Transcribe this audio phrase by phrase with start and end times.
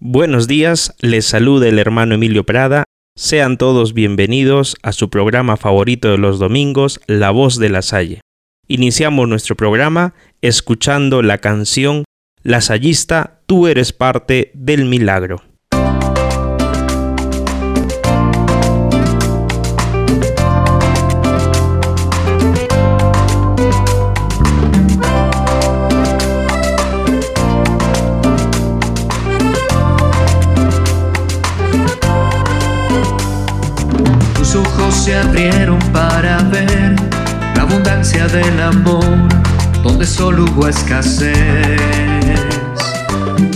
[0.00, 2.84] Buenos días, les saluda el hermano Emilio Prada.
[3.16, 8.20] Sean todos bienvenidos a su programa favorito de los domingos, La Voz de la Salle.
[8.68, 12.04] Iniciamos nuestro programa escuchando la canción
[12.44, 15.42] La Sallista, tú eres parte del milagro.
[35.08, 36.94] Se abrieron para ver
[37.56, 39.16] la abundancia del amor
[39.82, 41.80] donde solo hubo escasez.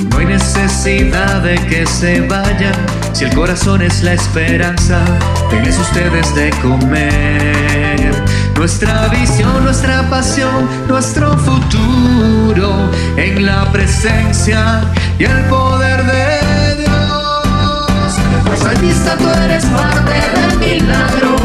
[0.08, 2.72] No hay necesidad de que se vayan
[3.12, 5.04] si el corazón es la esperanza.
[5.50, 8.14] Tenés ustedes de comer.
[8.56, 14.80] Nuestra visión, nuestra pasión, nuestro futuro en la presencia
[15.18, 18.16] y el poder de Dios.
[18.58, 21.41] Salmista, tú eres parte del milagro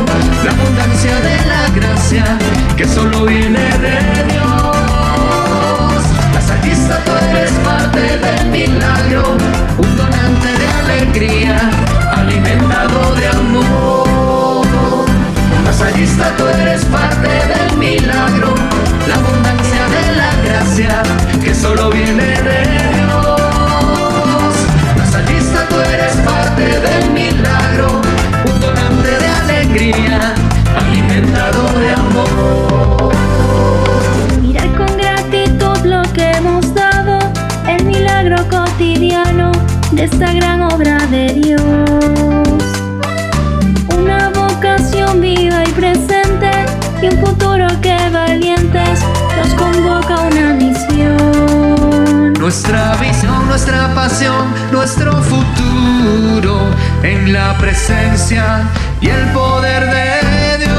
[0.47, 2.23] la abundancia de la gracia
[2.77, 3.97] que solo viene de
[4.31, 6.01] Dios.
[6.33, 9.35] La salista tú eres parte del milagro,
[9.77, 11.57] un donante de alegría,
[12.15, 15.05] alimentado de amor.
[15.65, 18.55] La salista tú eres parte del milagro,
[19.07, 21.03] la abundancia de la gracia
[21.43, 22.36] que solo viene
[40.19, 41.61] esta gran obra de Dios.
[43.95, 46.49] Una vocación viva y presente
[47.03, 48.99] y un futuro que valientes
[49.37, 52.33] nos convoca a una misión.
[52.33, 56.61] Nuestra visión, nuestra pasión, nuestro futuro
[57.03, 58.63] en la presencia
[59.01, 60.77] y el poder de Dios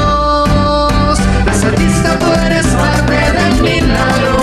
[2.19, 4.38] tú eres parte del milagro,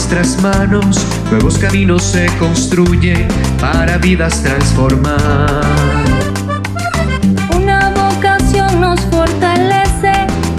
[0.00, 0.96] nuestras manos
[1.30, 3.28] nuevos caminos se construyen
[3.60, 5.66] para vidas transformadas.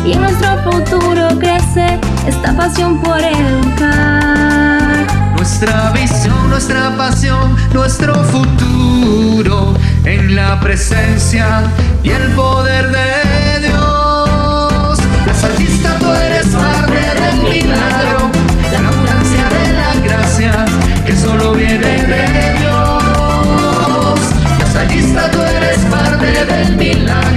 [0.05, 5.07] y en nuestro futuro crece esta pasión por educar.
[5.35, 9.73] Nuestra visión, nuestra pasión, nuestro futuro
[10.05, 11.63] en la presencia
[12.03, 13.40] y el poder de
[26.61, 27.30] parte del milagro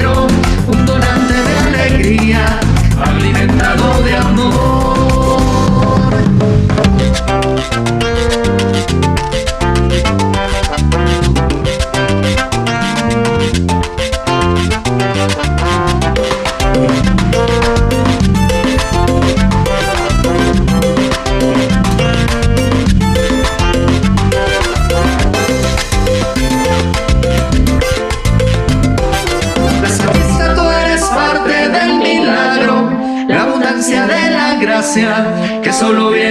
[34.94, 36.24] que solo viene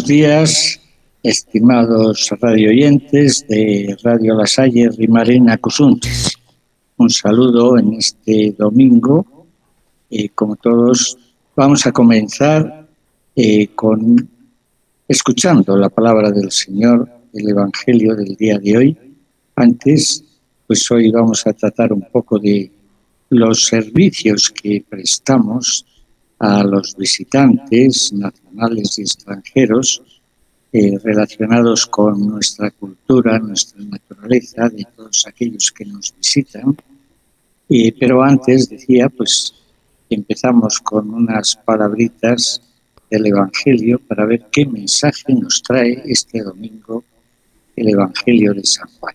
[0.00, 0.80] Buenos días,
[1.22, 6.38] estimados radio oyentes de Radio La Salle Rimarena Cusuntes.
[6.96, 9.46] Un saludo en este domingo.
[10.08, 11.18] Eh, como todos,
[11.54, 12.88] vamos a comenzar
[13.36, 14.26] eh, con
[15.06, 18.98] escuchando la palabra del Señor, el Evangelio del día de hoy.
[19.54, 20.24] Antes,
[20.66, 22.72] pues hoy vamos a tratar un poco de
[23.28, 25.84] los servicios que prestamos
[26.40, 30.02] a los visitantes nacionales y extranjeros
[30.72, 36.76] eh, relacionados con nuestra cultura, nuestra naturaleza, de todos aquellos que nos visitan.
[37.68, 39.54] Eh, pero antes decía, pues
[40.08, 42.62] empezamos con unas palabritas
[43.10, 47.04] del Evangelio para ver qué mensaje nos trae este domingo
[47.76, 49.14] el Evangelio de San Juan.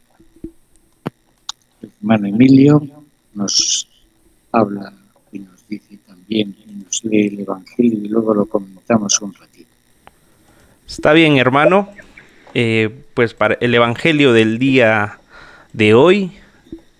[1.81, 2.87] El hermano Emilio
[3.33, 3.87] nos
[4.51, 4.93] habla
[5.31, 6.55] y nos dice también
[7.03, 9.69] el Evangelio y luego lo comentamos un ratito.
[10.87, 11.89] Está bien, hermano.
[12.53, 15.19] Eh, pues para el Evangelio del día
[15.73, 16.31] de hoy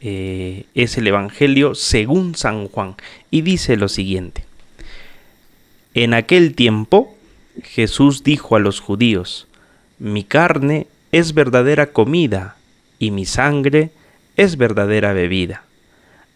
[0.01, 2.95] eh, es el Evangelio según San Juan
[3.31, 4.43] y dice lo siguiente.
[5.93, 7.15] En aquel tiempo
[7.63, 9.47] Jesús dijo a los judíos,
[9.97, 12.57] mi carne es verdadera comida
[12.99, 13.91] y mi sangre
[14.35, 15.63] es verdadera bebida.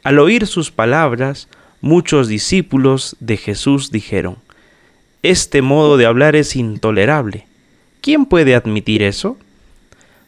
[0.03, 1.49] Al oír sus palabras,
[1.81, 4.37] muchos discípulos de Jesús dijeron,
[5.23, 7.45] Este modo de hablar es intolerable.
[8.01, 9.37] ¿Quién puede admitir eso?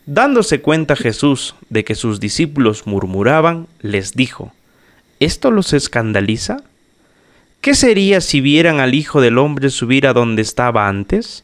[0.06, 4.54] Dándose cuenta Jesús de que sus discípulos murmuraban, les dijo,
[5.20, 6.64] ¿Esto los escandaliza?
[7.62, 11.44] ¿Qué sería si vieran al Hijo del Hombre subir a donde estaba antes?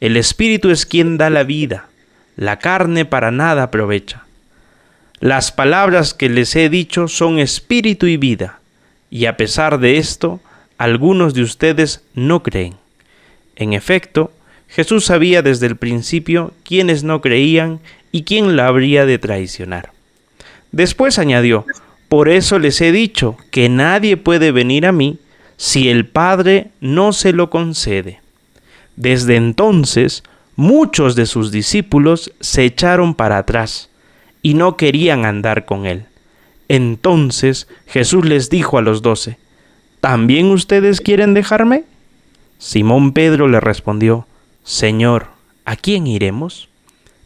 [0.00, 1.88] El Espíritu es quien da la vida,
[2.36, 4.24] la carne para nada aprovecha.
[5.18, 8.59] Las palabras que les he dicho son espíritu y vida
[9.10, 10.40] y a pesar de esto,
[10.78, 12.74] algunos de ustedes no creen.
[13.56, 14.32] En efecto,
[14.68, 17.80] Jesús sabía desde el principio quiénes no creían
[18.12, 19.92] y quién la habría de traicionar.
[20.72, 21.66] Después añadió,
[22.08, 25.18] por eso les he dicho que nadie puede venir a mí
[25.56, 28.20] si el Padre no se lo concede.
[28.96, 30.22] Desde entonces,
[30.56, 33.90] muchos de sus discípulos se echaron para atrás
[34.42, 36.04] y no querían andar con él.
[36.72, 39.38] Entonces Jesús les dijo a los doce,
[40.00, 41.82] ¿también ustedes quieren dejarme?
[42.58, 44.28] Simón Pedro le respondió,
[44.62, 45.26] Señor,
[45.64, 46.68] ¿a quién iremos?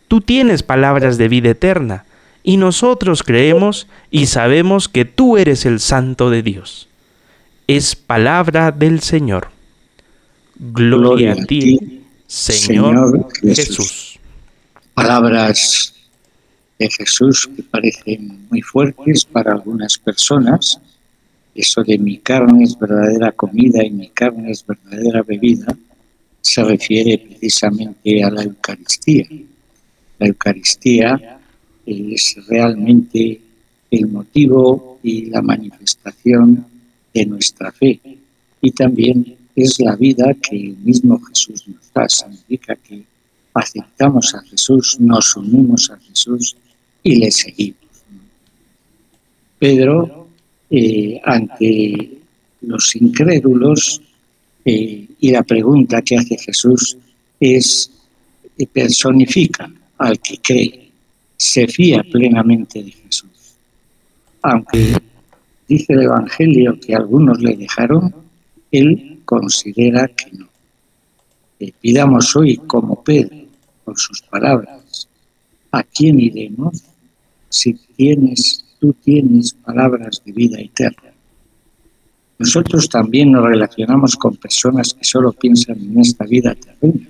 [0.09, 2.07] Tú tienes palabras de vida eterna,
[2.43, 6.89] y nosotros creemos y sabemos que tú eres el Santo de Dios.
[7.67, 9.49] Es palabra del Señor.
[10.57, 14.19] Gloria, a ti, Señor, Jesús.
[14.95, 15.94] Palabras
[16.79, 20.81] de Jesús que parecen muy fuertes para algunas personas.
[21.55, 25.77] Eso de mi carne es verdadera comida y mi carne es verdadera bebida
[26.45, 29.27] se refiere precisamente a la Eucaristía.
[30.19, 31.41] La Eucaristía
[31.87, 33.41] es realmente
[33.91, 36.67] el motivo y la manifestación
[37.15, 37.99] de nuestra fe
[38.61, 42.07] y también es la vida que el mismo Jesús nos da.
[42.11, 43.03] Significa que
[43.55, 46.57] aceptamos a Jesús, nos unimos a Jesús
[47.05, 47.79] y le seguimos.
[49.59, 50.27] Pedro,
[50.71, 52.11] eh, ante
[52.63, 54.03] los incrédulos,
[54.65, 56.97] eh, y la pregunta que hace Jesús
[57.39, 57.91] es,
[58.59, 60.91] eh, personifica al que cree,
[61.37, 63.31] se fía plenamente de Jesús.
[64.43, 64.97] Aunque
[65.69, 68.15] dice el Evangelio que algunos le dejaron,
[68.73, 70.49] él considera que no.
[71.81, 73.37] pidamos hoy, como Pedro,
[73.85, 75.09] por sus palabras,
[75.71, 76.83] ¿a quién iremos?
[77.55, 81.13] Si tienes, tú tienes palabras de vida eterna.
[82.37, 87.07] Nosotros también nos relacionamos con personas que solo piensan en esta vida terrena.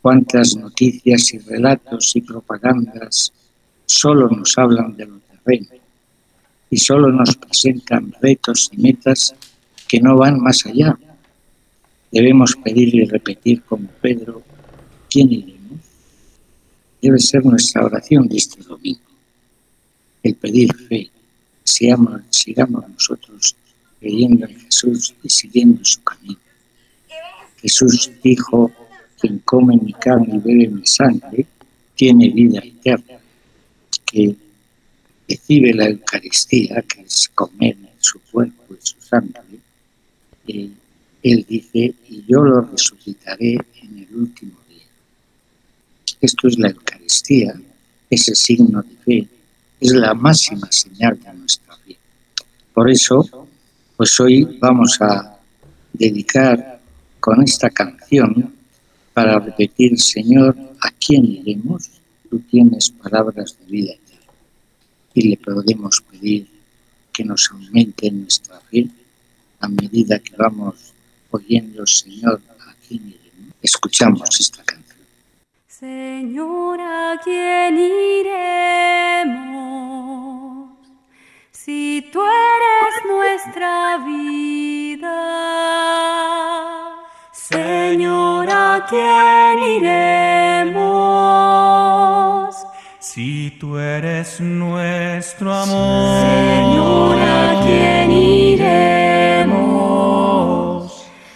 [0.00, 3.32] Cuántas noticias y relatos y propagandas
[3.86, 5.82] solo nos hablan de lo terreno
[6.70, 9.34] y solo nos presentan retos y metas
[9.88, 10.96] que no van más allá.
[12.12, 14.42] Debemos pedir y repetir como Pedro,
[15.10, 15.80] ¿quién iremos?
[17.02, 19.03] Debe ser nuestra oración de este domingo
[20.24, 21.10] el pedir fe.
[21.62, 23.54] Sigamos, sigamos nosotros
[24.00, 26.38] creyendo en Jesús y siguiendo su camino.
[27.60, 28.72] Jesús dijo,
[29.20, 31.46] quien come mi carne y bebe mi sangre,
[31.94, 33.18] tiene vida eterna,
[34.04, 34.34] que
[35.28, 39.40] recibe la Eucaristía, que es comer su cuerpo y su sangre.
[40.46, 44.86] él dice, y yo lo resucitaré en el último día.
[46.20, 47.54] Esto es la Eucaristía,
[48.10, 49.33] ese signo de fe
[49.84, 51.98] es la máxima señal de nuestra vida.
[52.72, 53.46] Por eso,
[53.98, 55.38] pues hoy vamos a
[55.92, 56.80] dedicar
[57.20, 58.54] con esta canción
[59.12, 61.90] para repetir, Señor, ¿a quién iremos?
[62.30, 64.32] Tú tienes palabras de vida eterna.
[65.12, 66.48] Y le podemos pedir
[67.12, 68.88] que nos aumente nuestra fe
[69.60, 70.94] a medida que vamos
[71.30, 73.54] oyendo, Señor, ¿a quién iremos?
[73.60, 74.83] Escuchamos esta canción.
[75.80, 78.38] Señor, ¿a quién iremos?
[81.50, 85.18] Si tú eres nuestra vida.
[87.32, 89.58] Señor, ¿a quién
[90.68, 90.94] iremos?
[93.00, 96.24] Si tú eres nuestro amor.
[96.24, 99.34] Señor, ¿a quién iremos?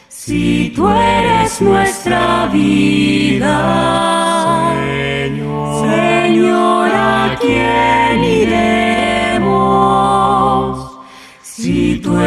[0.09, 4.08] Si tú eres nuestra vida.
[7.49, 9.49] Quién iremos?
[11.43, 12.21] Si tú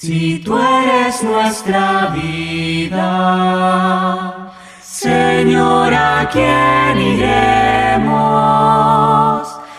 [0.00, 3.02] Si tú eres nuestra vida,
[4.80, 8.08] Señor, ¿a quién iremos?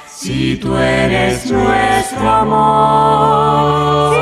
[0.08, 4.20] Si tú eres nuestro amor, si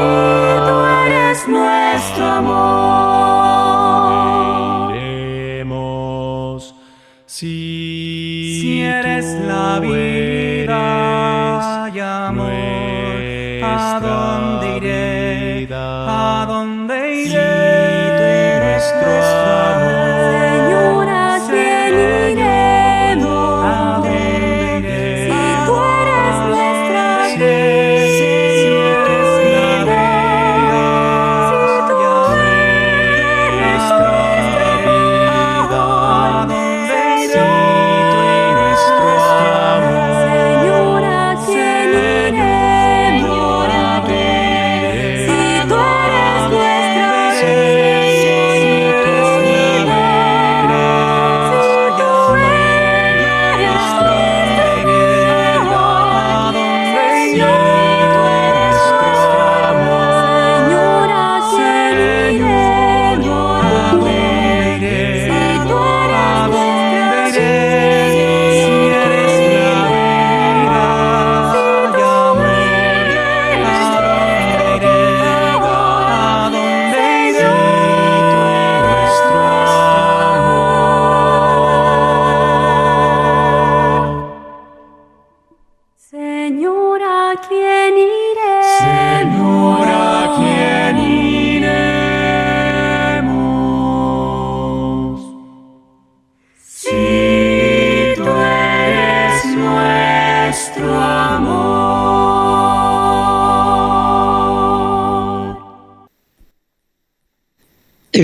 [0.68, 3.17] tú eres nuestro amor.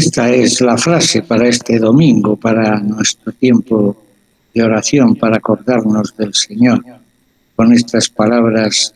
[0.05, 3.95] Esta es la frase para este domingo, para nuestro tiempo
[4.53, 6.83] de oración, para acordarnos del Señor.
[7.55, 8.93] Con estas palabras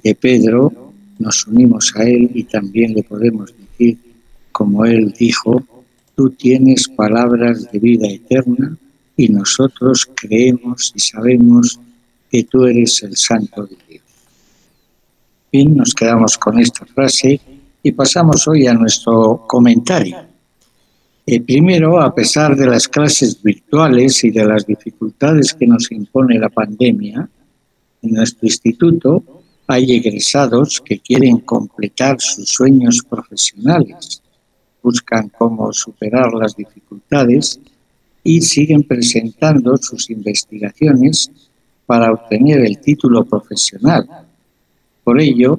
[0.00, 0.72] de Pedro
[1.18, 3.98] nos unimos a Él y también le podemos decir,
[4.52, 5.60] como Él dijo,
[6.14, 8.76] tú tienes palabras de vida eterna
[9.16, 11.80] y nosotros creemos y sabemos
[12.30, 14.04] que tú eres el Santo de Dios.
[15.50, 17.40] Bien, nos quedamos con esta frase
[17.82, 20.33] y pasamos hoy a nuestro comentario.
[21.26, 26.50] Primero, a pesar de las clases virtuales y de las dificultades que nos impone la
[26.50, 27.26] pandemia,
[28.02, 29.24] en nuestro instituto
[29.66, 34.22] hay egresados que quieren completar sus sueños profesionales,
[34.82, 37.58] buscan cómo superar las dificultades
[38.22, 41.30] y siguen presentando sus investigaciones
[41.86, 44.06] para obtener el título profesional.
[45.02, 45.58] Por ello,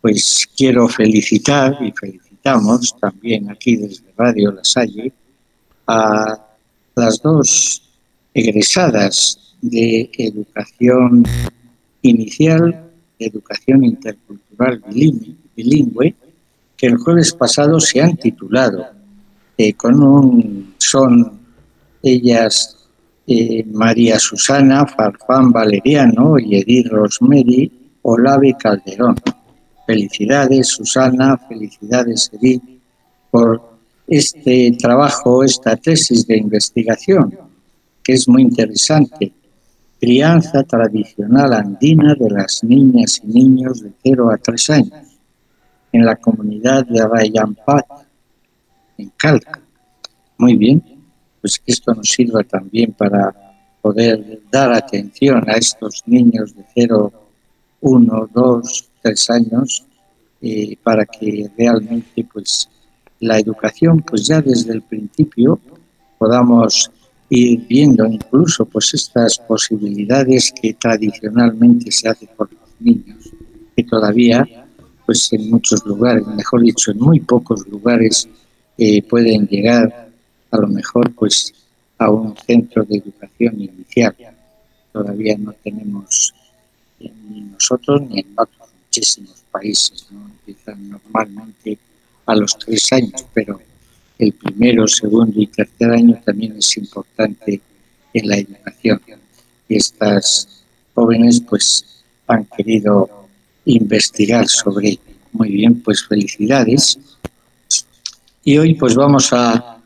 [0.00, 5.12] pues quiero felicitar y felicitar Invitamos también aquí desde Radio La Salle
[5.86, 6.40] a
[6.96, 7.80] las dos
[8.34, 11.24] egresadas de educación
[12.02, 14.82] inicial, educación intercultural
[15.54, 16.16] bilingüe,
[16.76, 18.86] que el jueves pasado se han titulado
[19.56, 21.38] eh, con un son
[22.02, 22.76] ellas
[23.28, 27.70] eh, María Susana Farfán Valeriano y Edith Rosemary
[28.02, 29.14] Olave Calderón.
[29.86, 32.62] Felicidades, Susana, felicidades, Edith,
[33.30, 33.72] por
[34.06, 37.36] este trabajo, esta tesis de investigación,
[38.04, 39.32] que es muy interesante.
[40.00, 45.18] Crianza tradicional andina de las niñas y niños de 0 a 3 años,
[45.92, 47.86] en la comunidad de Arayampat,
[48.98, 49.60] en Calca.
[50.38, 50.82] Muy bien,
[51.40, 53.34] pues que esto nos sirva también para
[53.80, 57.12] poder dar atención a estos niños de 0,
[57.80, 59.84] 1, 2, tres años
[60.82, 62.68] para que realmente pues
[63.20, 65.60] la educación pues ya desde el principio
[66.18, 66.90] podamos
[67.28, 73.30] ir viendo incluso pues estas posibilidades que tradicionalmente se hace por los niños
[73.76, 74.44] que todavía
[75.06, 78.28] pues en muchos lugares mejor dicho en muy pocos lugares
[78.78, 80.08] eh, pueden llegar
[80.50, 81.52] a lo mejor pues
[81.98, 84.14] a un centro de educación inicial.
[84.92, 86.34] Todavía no tenemos
[86.98, 88.61] ni nosotros ni en otros
[88.92, 90.20] muchísimos países, ¿no?
[90.26, 91.78] empiezan normalmente
[92.26, 93.58] a los tres años, pero
[94.18, 97.58] el primero, segundo y tercer año también es importante
[98.12, 99.00] en la educación.
[99.66, 100.62] Y estas
[100.94, 101.86] jóvenes pues
[102.26, 103.08] han querido
[103.64, 104.98] investigar sobre.
[105.32, 106.98] Muy bien, pues felicidades.
[108.44, 109.80] Y hoy pues vamos a,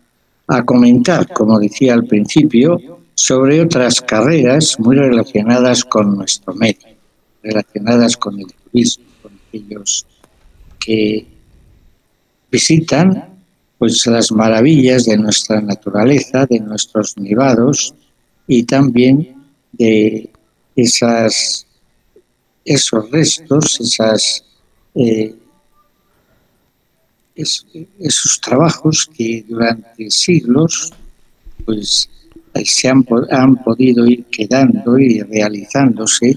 [0.48, 2.80] a comentar, como decía al principio,
[3.14, 6.88] sobre otras carreras muy relacionadas con nuestro medio,
[7.44, 8.55] relacionadas con el
[9.22, 10.06] con aquellos
[10.78, 11.26] que
[12.50, 13.36] visitan
[13.78, 17.94] pues las maravillas de nuestra naturaleza, de nuestros nevados
[18.46, 19.36] y también
[19.72, 20.30] de
[20.74, 21.66] esas
[22.64, 24.00] esos restos,
[24.96, 25.34] eh,
[27.36, 30.92] esos trabajos que durante siglos
[31.64, 32.08] pues
[32.64, 36.36] se han, han podido ir quedando y realizándose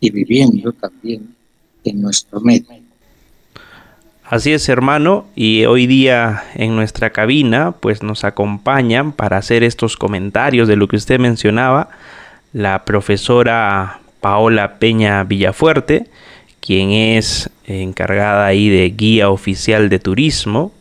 [0.00, 1.34] y viviendo también
[1.84, 2.66] en nuestro medio.
[4.24, 9.96] Así es, hermano, y hoy día en nuestra cabina pues nos acompañan para hacer estos
[9.96, 11.88] comentarios de lo que usted mencionaba
[12.52, 16.06] la profesora Paola Peña Villafuerte,
[16.60, 20.72] quien es encargada ahí de guía oficial de turismo,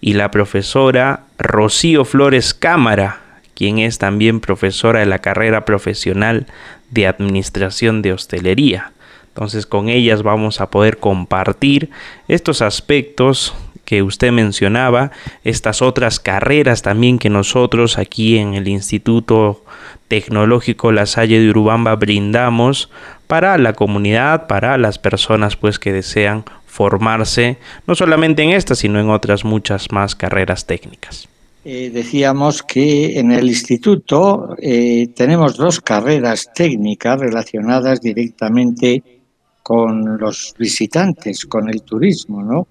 [0.00, 3.20] y la profesora Rocío Flores Cámara,
[3.54, 6.46] quien es también profesora de la carrera profesional
[6.90, 8.92] de Administración de Hostelería.
[9.38, 11.90] Entonces con ellas vamos a poder compartir
[12.26, 15.12] estos aspectos que usted mencionaba,
[15.44, 19.62] estas otras carreras también que nosotros aquí en el Instituto
[20.08, 22.90] Tecnológico La Salle de Urubamba brindamos
[23.28, 28.98] para la comunidad, para las personas pues que desean formarse no solamente en esta, sino
[28.98, 31.28] en otras muchas más carreras técnicas.
[31.64, 39.04] Eh, decíamos que en el instituto eh, tenemos dos carreras técnicas relacionadas directamente
[39.68, 42.66] con los visitantes, con el turismo, ¿no?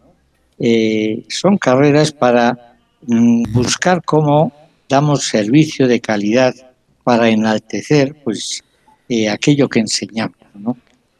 [0.57, 4.51] Eh, son carreras para mm, buscar cómo
[4.89, 6.55] damos servicio de calidad
[7.03, 8.63] para enaltecer pues
[9.09, 10.75] eh, aquello que enseñamos, ¿no?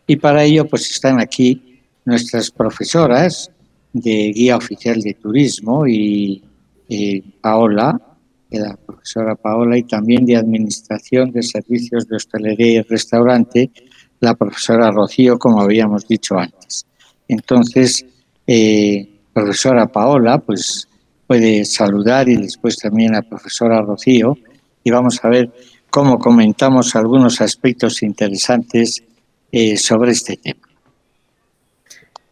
[0.08, 3.52] Y para ello pues están aquí nuestras profesoras
[3.94, 6.42] de guía oficial de turismo y
[6.90, 8.02] eh, Paola,
[8.50, 13.70] la profesora Paola, y también de administración de servicios de hostelería y restaurante,
[14.19, 16.86] la profesora Rocío, como habíamos dicho antes.
[17.27, 18.06] Entonces,
[18.45, 20.88] eh, profesora Paola, pues
[21.27, 24.38] puede saludar y después también la profesora Rocío
[24.84, 25.51] y vamos a ver
[25.89, 29.03] cómo comentamos algunos aspectos interesantes
[29.51, 30.62] eh, sobre este tema.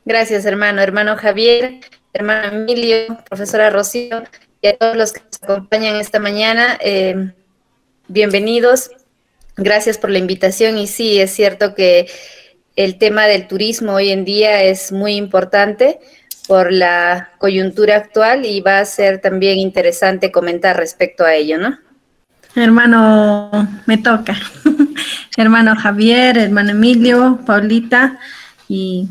[0.05, 0.81] Gracias, hermano.
[0.81, 1.79] Hermano Javier,
[2.13, 4.23] hermano Emilio, profesora Rocío
[4.61, 6.77] y a todos los que nos acompañan esta mañana.
[6.79, 7.33] Eh,
[8.07, 8.91] bienvenidos.
[9.57, 12.07] Gracias por la invitación y sí, es cierto que
[12.75, 15.99] el tema del turismo hoy en día es muy importante
[16.47, 21.77] por la coyuntura actual y va a ser también interesante comentar respecto a ello, ¿no?
[22.55, 23.49] Hermano,
[23.85, 24.37] me toca.
[25.37, 28.19] hermano Javier, hermano Emilio, Paulita
[28.67, 29.09] y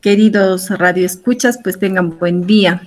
[0.00, 2.82] queridos radioescuchas, pues tengan buen día.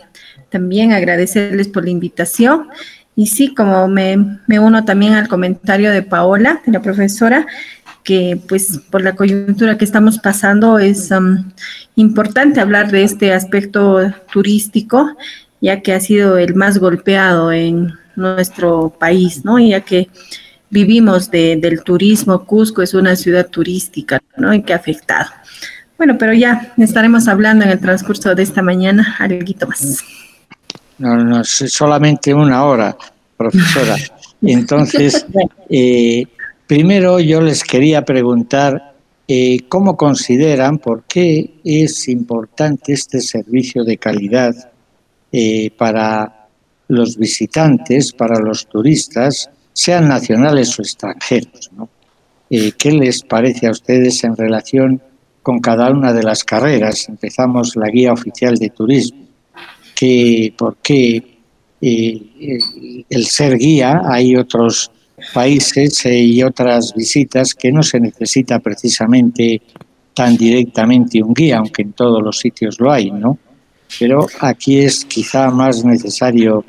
[0.50, 2.70] También agradecerles por la invitación
[3.16, 7.46] y sí, como me, me uno también al comentario de Paola, de la profesora,
[8.04, 11.52] que pues por la coyuntura que estamos pasando es um,
[11.96, 15.16] importante hablar de este aspecto turístico,
[15.62, 19.60] ya que ha sido el más golpeado en nuestro país, ¿no?
[19.60, 20.10] Ya que
[20.70, 24.54] vivimos del turismo, Cusco es una ciudad turística, ¿no?
[24.54, 25.30] Y que ha afectado.
[25.98, 30.04] Bueno, pero ya estaremos hablando en el transcurso de esta mañana algo más.
[30.98, 32.96] No, no, solamente una hora,
[33.38, 33.96] profesora.
[34.42, 35.26] Entonces,
[35.70, 36.26] eh,
[36.68, 38.94] primero yo les quería preguntar
[39.28, 44.54] eh, cómo consideran, por qué es importante este servicio de calidad
[45.32, 46.48] eh, para
[46.90, 51.72] los visitantes, para los turistas, sean nacionales o extranjeros.
[51.76, 51.90] ¿no?
[52.50, 55.02] ¿Qué les parece a ustedes en relación
[55.42, 57.10] con cada una de las carreras?
[57.10, 59.24] Empezamos la guía oficial de turismo
[60.04, 61.24] que por qué
[61.80, 62.22] eh,
[63.10, 64.92] el ser guía, hay otros
[65.34, 69.62] países eh, y otras visitas que no se necesita precisamente
[70.14, 73.40] tan directamente un guía, aunque en todos los sitios lo hay, ¿no?
[73.98, 76.66] Pero aquí es quizá más necesario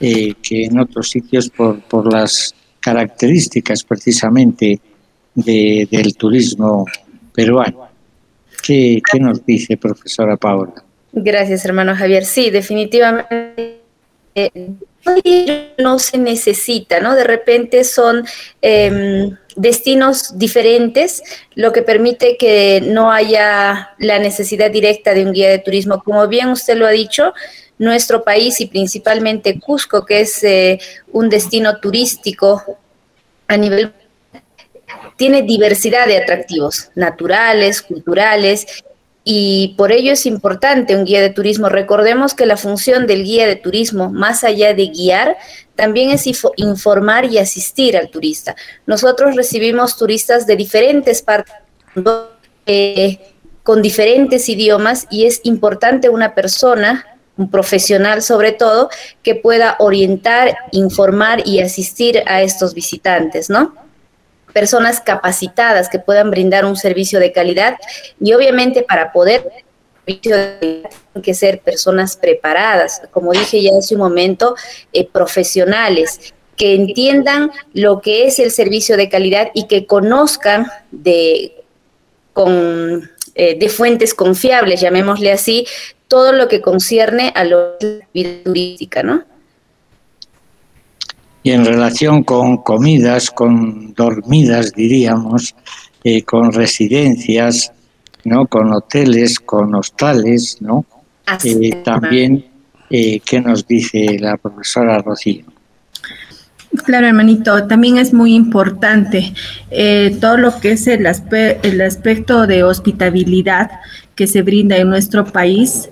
[0.00, 4.80] eh, que en otros sitios por, las características precisamente
[5.36, 6.84] del turismo
[7.32, 7.86] peruano.
[8.60, 10.82] ¿Qué, ¿Qué nos dice profesora Paula?
[11.12, 12.24] Gracias, hermano Javier.
[12.24, 13.80] Sí, definitivamente.
[15.78, 17.14] no se necesita, ¿no?
[17.14, 18.24] De repente son
[18.62, 21.22] em, destinos diferentes,
[21.54, 26.02] lo que permite que no haya la necesidad directa de un guía de turismo.
[26.02, 27.34] Como bien usted lo ha dicho,
[27.78, 30.78] nuestro país y principalmente Cusco, que es eh,
[31.12, 32.78] un destino turístico
[33.48, 33.92] a nivel
[35.16, 38.66] tiene diversidad de atractivos naturales, culturales
[39.24, 41.68] y por ello es importante un guía de turismo.
[41.68, 45.36] Recordemos que la función del guía de turismo, más allá de guiar,
[45.76, 46.24] también es
[46.56, 48.56] informar y asistir al turista.
[48.86, 51.54] Nosotros recibimos turistas de diferentes partes
[52.66, 53.18] eh,
[53.62, 57.06] con diferentes idiomas y es importante una persona,
[57.36, 58.90] un profesional sobre todo,
[59.22, 63.81] que pueda orientar, informar y asistir a estos visitantes, ¿no?
[64.52, 67.76] Personas capacitadas que puedan brindar un servicio de calidad
[68.20, 69.50] y obviamente para poder
[70.04, 70.82] tienen
[71.22, 74.56] que ser personas preparadas, como dije ya hace un momento,
[74.92, 81.64] eh, profesionales que entiendan lo que es el servicio de calidad y que conozcan de,
[82.32, 85.66] con, eh, de fuentes confiables, llamémosle así,
[86.08, 87.72] todo lo que concierne a la
[88.12, 89.24] vida turística, ¿no?
[91.42, 95.54] Y en relación con comidas, con dormidas, diríamos,
[96.04, 97.72] eh, con residencias,
[98.24, 98.46] ¿no?
[98.46, 100.84] con hoteles, con hostales, ¿no?
[101.44, 102.44] Eh, también,
[102.90, 105.44] eh, ¿qué nos dice la profesora Rocío?
[106.84, 109.34] Claro, hermanito, también es muy importante
[110.20, 111.06] todo lo que es el,
[111.62, 113.70] el, aspecto de hospitabilidad
[114.14, 115.90] que se brinda en nuestro país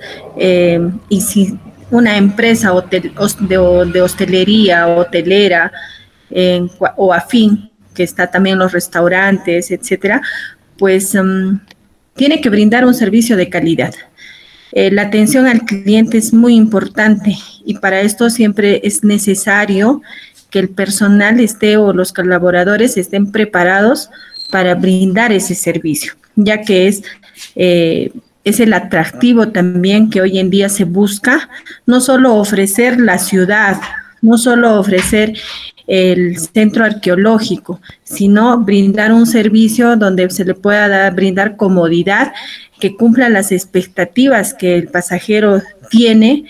[1.10, 1.58] y si
[1.90, 5.72] una empresa de, hostelería, hotelera
[6.96, 10.22] o afín, que está también los restaurantes, etcétera,
[10.78, 11.58] pues mm,
[12.14, 13.94] tiene que brindar un servicio de calidad.
[14.72, 20.00] Eh, la atención al cliente es muy importante y para esto siempre es necesario
[20.50, 24.10] que el personal esté o los colaboradores estén preparados
[24.50, 27.02] para brindar ese servicio, ya que es
[27.56, 28.12] eh,
[28.44, 31.48] es el atractivo también que hoy en día se busca,
[31.86, 33.76] no solo ofrecer la ciudad,
[34.22, 35.34] no solo ofrecer
[35.86, 42.32] el centro arqueológico, sino brindar un servicio donde se le pueda dar, brindar comodidad,
[42.78, 46.44] que cumpla las expectativas que el pasajero tiene,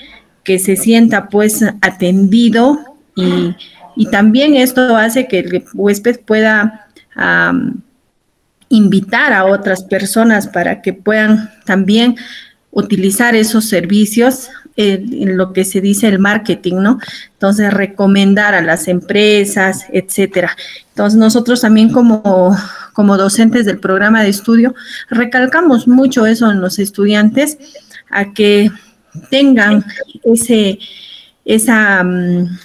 [0.45, 2.79] que se sienta pues atendido
[3.17, 3.55] y,
[4.11, 6.87] también esto hace que el huésped pueda
[8.71, 12.17] invitar a otras personas para que puedan también
[12.71, 16.99] utilizar esos servicios en lo que se dice el marketing, ¿no?
[17.33, 20.57] Entonces, recomendar a las empresas, etcétera.
[20.91, 22.57] Entonces, nosotros también como,
[22.95, 24.75] como docentes del programa de estudio,
[25.11, 27.59] recalcamos mucho eso en los estudiantes,
[28.09, 28.71] a que
[29.31, 29.85] tengan
[30.25, 30.79] ese,
[31.45, 32.59] esa mm,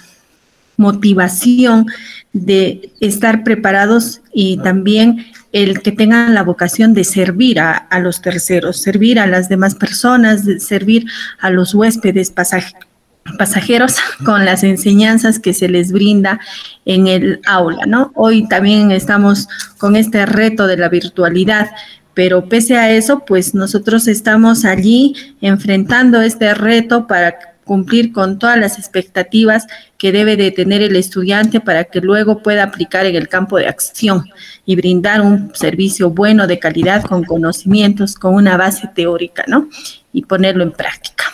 [0.76, 1.86] motivación
[2.32, 8.76] de estar preparados y también el que tengan la vocación de servir a, los terceros,
[8.76, 11.06] servir a las demás personas, servir
[11.40, 16.40] a los huéspedes pasajeros con las enseñanzas que se les brinda
[16.84, 18.12] en el aula, ¿no?
[18.14, 21.70] Hoy también estamos con este reto de la virtualidad,
[22.12, 28.58] pero pese a eso, pues nosotros estamos allí enfrentando este reto para cumplir con todas
[28.58, 29.66] las expectativas
[29.98, 33.66] que debe de tener el estudiante para que luego pueda aplicar en el campo de
[33.66, 34.24] acción
[34.64, 39.68] y brindar un servicio bueno de calidad con conocimientos, con una base teórica, ¿no?
[40.12, 41.24] Y ponerlo en práctica.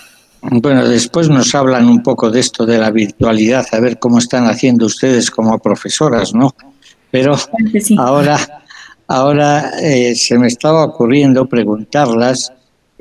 [0.40, 4.46] Bueno, después nos hablan un poco de esto de la virtualidad, a ver cómo están
[4.46, 6.54] haciendo ustedes como profesoras, ¿no?
[7.10, 7.36] Pero
[7.98, 8.38] ahora,
[9.06, 12.52] ahora eh, se me estaba ocurriendo preguntarlas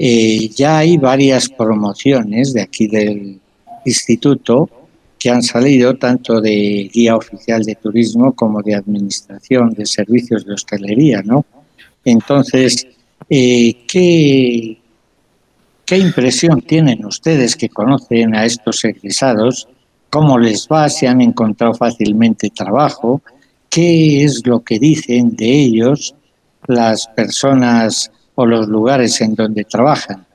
[0.04, 3.40] eh, ya hay varias promociones de aquí del
[3.86, 4.68] instituto
[5.20, 10.56] que han salido tanto de guía oficial de turismo como de administración de servicios de
[10.56, 11.46] hostelería, ¿no?
[12.04, 12.88] Entonces,
[13.30, 14.80] eh, ¿qué,
[15.86, 19.68] ¿qué impresión tienen ustedes que conocen a estos egresados?
[20.10, 20.90] ¿Cómo les va?
[20.90, 23.22] ¿Se han encontrado fácilmente trabajo?
[23.70, 26.16] ¿Qué es lo que dicen de ellos
[26.66, 30.26] las personas o los lugares en donde trabajan.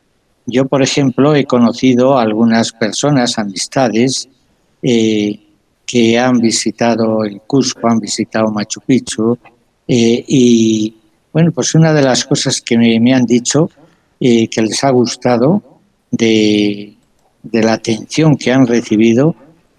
[0.47, 4.29] Yo, por ejemplo, he conocido a algunas personas, amistades,
[4.83, 5.41] eh,
[5.85, 9.39] que han visitado el Cusco, han visitado Machu Picchu,
[9.89, 10.95] eh, y
[11.33, 13.71] bueno, pues una de las cosas que me, han dicho
[14.21, 15.63] eh, que les ha gustado
[16.11, 16.95] de,
[17.43, 19.35] de, la atención que han recibido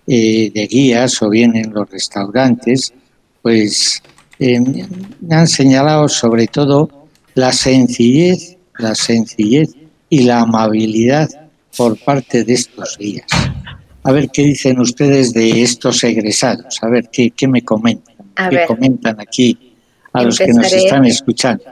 [0.05, 2.93] de guías o bien en los restaurantes,
[3.41, 4.01] pues
[4.39, 6.96] me han señalado sobre todo
[7.37, 9.69] la sencillez, la sencillez
[10.09, 11.29] y la amabilidad
[11.77, 13.27] por parte de estos guías.
[14.01, 18.15] A ver qué dicen ustedes de estos egresados, a ver qué, qué me comentan,
[18.49, 19.75] qué comentan aquí
[20.13, 21.63] a los que nos están escuchando.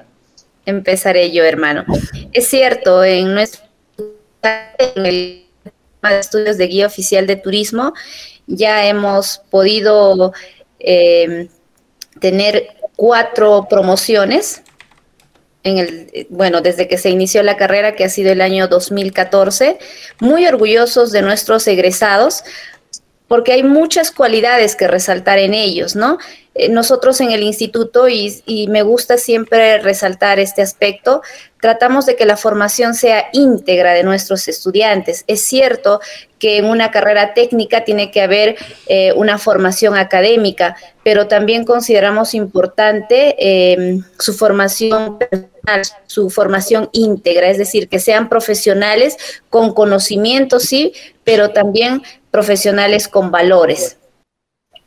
[0.68, 1.84] Empezaré yo, hermano.
[2.32, 3.66] Es cierto, en nuestro
[4.44, 5.42] en el
[6.20, 7.96] estudios de guía oficial de turismo
[8.46, 10.34] ya hemos podido
[10.78, 11.50] eh,
[12.20, 14.62] tener cuatro promociones
[15.66, 19.80] en el, bueno, desde que se inició la carrera, que ha sido el año 2014,
[20.20, 22.44] muy orgullosos de nuestros egresados,
[23.28, 26.20] porque hay muchas cualidades que resaltar en ellos, ¿no?
[26.54, 31.22] Eh, nosotros en el instituto, y, me gusta siempre resaltar este aspecto,
[31.60, 35.26] tratamos de que la formación sea íntegra de nuestros estudiantes.
[35.28, 36.00] Es cierto
[36.40, 38.56] que en una carrera técnica tiene que haber
[38.88, 45.50] eh, una formación académica, pero también consideramos importante eh, su formación personal,
[46.08, 49.18] su formación íntegra, es decir, que sean profesionales
[49.50, 53.98] con conocimientos, sí, pero también profesionales con valores.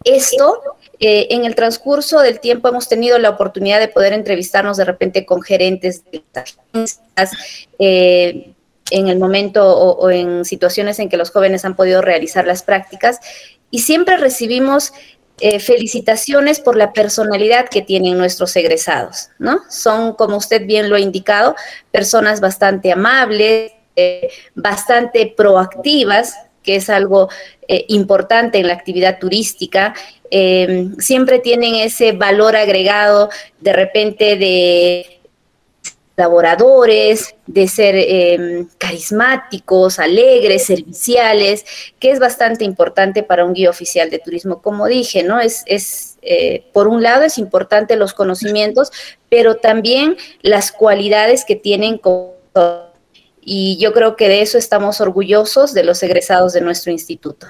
[0.04, 0.60] Esto
[1.00, 5.24] eh, en el transcurso del tiempo hemos tenido la oportunidad de poder entrevistarnos de repente
[5.24, 7.32] con gerentes de agencias,
[7.78, 8.52] eh,
[8.90, 13.20] en el momento o, en situaciones en que los jóvenes han podido realizar las prácticas
[13.70, 14.92] y siempre recibimos
[15.40, 19.60] eh, felicitaciones por la personalidad que tienen nuestros egresados, ¿no?
[19.68, 21.54] Son, como usted bien lo ha indicado,
[21.90, 23.72] personas bastante amables,
[24.54, 27.28] bastante proactivas, que es algo
[27.88, 29.94] importante en la actividad turística,
[30.30, 35.17] Em, siempre tienen ese valor agregado de repente de
[36.18, 41.64] laboradores, de ser em, carismáticos, alegres, serviciales,
[42.00, 44.60] que es bastante importante para un guía oficial de turismo.
[44.60, 45.38] Como dije, ¿no?
[45.38, 48.90] Es, es eh, por un lado, es importante los conocimientos,
[49.30, 52.00] pero también las cualidades que tienen
[53.40, 57.46] y yo creo que de eso estamos orgullosos de los egresados de nuestro instituto.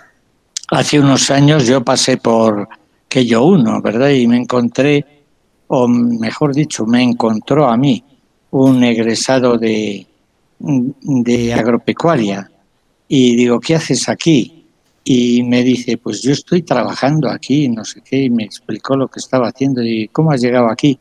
[0.70, 2.68] Hace unos años yo pasé por
[3.08, 4.10] que yo uno, ¿verdad?
[4.10, 5.24] Y me encontré,
[5.68, 8.04] o mejor dicho, me encontró a mí
[8.50, 10.06] un egresado de,
[10.58, 12.50] de agropecuaria.
[13.08, 14.66] Y digo, ¿qué haces aquí?
[15.04, 19.08] Y me dice, pues yo estoy trabajando aquí, no sé qué, y me explicó lo
[19.08, 20.98] que estaba haciendo y cómo has llegado aquí.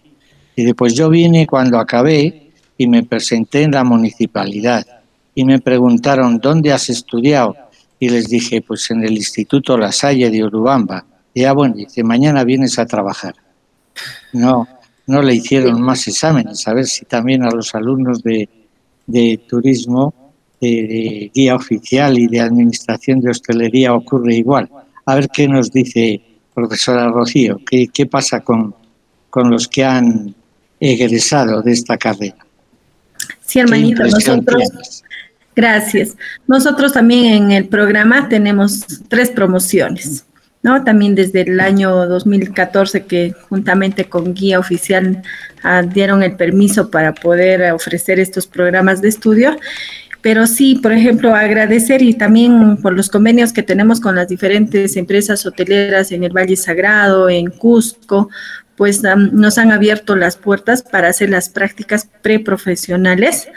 [0.56, 4.86] Y dice, pues yo vine cuando acabé y me presenté en la municipalidad
[5.36, 7.56] y me preguntaron, ¿dónde has estudiado?
[8.00, 11.06] Y les dije, pues en el Instituto La Salle de Urubamba.
[11.34, 13.36] Y ya bueno, dice, mañana vienes a trabajar.
[14.34, 14.68] No,
[15.08, 18.48] no le hicieron más exámenes, a ver si también a los alumnos de,
[19.08, 20.14] de turismo
[20.60, 24.70] de guía oficial y de administración de hostelería ocurre igual.
[25.06, 26.22] A ver qué nos dice
[26.54, 28.74] profesora Rocío, qué, qué pasa con,
[29.30, 30.34] con los que han
[30.80, 32.38] egresado de esta carrera.
[33.46, 35.04] Sí, hermanito, nosotros,
[35.56, 36.16] gracias.
[36.48, 40.26] Nosotros también en el programa tenemos tres promociones.
[40.64, 40.84] ¿No?
[40.84, 45.22] También desde el año 2014 que juntamente con guía oficial
[45.64, 49.58] ah, dieron el permiso para poder ofrecer estos programas de estudio.
[50.22, 54.98] Pero sí, por ejemplo, agradecer y también por los convenios que tenemos con las diferentes
[54.98, 58.30] empresas hoteleras en el Valle Sagrado, en Cusco,
[58.76, 63.48] pues nos han abierto las puertas para hacer las prácticas preprofesionales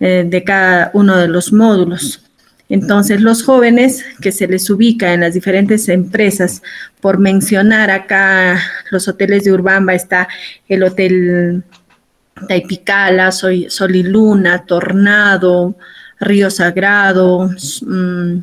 [0.00, 2.27] eh, de cada uno de los módulos.
[2.68, 6.62] Entonces, los jóvenes que se les ubica en las diferentes empresas,
[7.00, 10.28] por mencionar acá los hoteles de Urbamba, está
[10.68, 11.64] el Hotel
[12.46, 15.76] Taipicala, Sol y Luna, Tornado,
[16.20, 17.50] Río Sagrado.
[17.82, 18.40] Mm,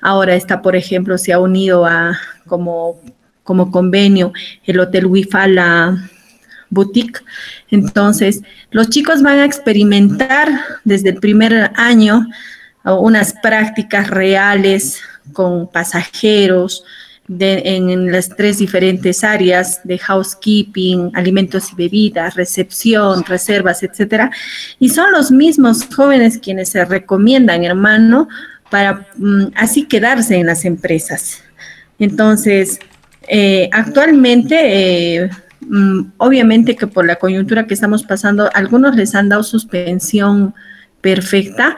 [0.00, 3.00] ahora está, por ejemplo, se ha unido a como,
[3.42, 4.32] como convenio
[4.64, 5.96] el Hotel Wifala
[6.70, 7.20] Boutique.
[7.70, 10.48] Entonces, los chicos van a experimentar
[10.84, 12.26] desde el primer año
[12.94, 15.00] unas prácticas reales
[15.32, 16.84] con pasajeros
[17.28, 24.30] en las tres diferentes áreas de housekeeping, alimentos y bebidas, recepción, reservas, etcétera.
[24.78, 28.28] Y son los mismos jóvenes quienes se recomiendan, hermano,
[28.70, 31.42] para mm, así quedarse en las empresas.
[31.98, 32.78] Entonces,
[33.28, 34.56] eh, actualmente,
[35.22, 40.54] eh, mm, obviamente que por la coyuntura que estamos pasando, algunos les han dado suspensión
[41.02, 41.76] perfecta,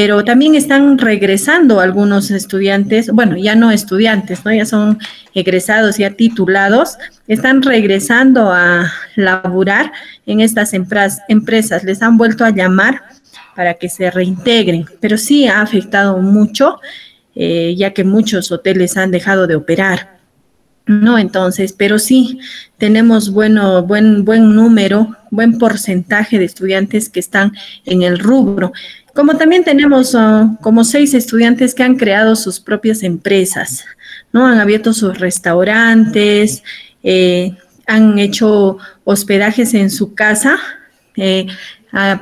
[0.00, 4.54] pero también están regresando algunos estudiantes, bueno, ya no estudiantes, ¿no?
[4.54, 5.00] Ya son
[5.34, 9.90] egresados, ya titulados, están regresando a laburar
[10.24, 13.02] en estas empresas, les han vuelto a llamar
[13.56, 16.78] para que se reintegren, pero sí ha afectado mucho,
[17.34, 20.18] eh, ya que muchos hoteles han dejado de operar.
[20.86, 22.38] No, entonces, pero sí
[22.78, 27.52] tenemos bueno, buen, buen número, buen porcentaje de estudiantes que están
[27.84, 28.72] en el rubro.
[29.18, 33.84] Como también tenemos ah, como seis estudiantes que han creado sus propias empresas,
[34.32, 34.46] ¿no?
[34.46, 36.62] Han abierto sus restaurantes,
[37.02, 37.50] eh,
[37.88, 40.56] han hecho hospedajes en su casa.
[41.16, 41.48] Eh,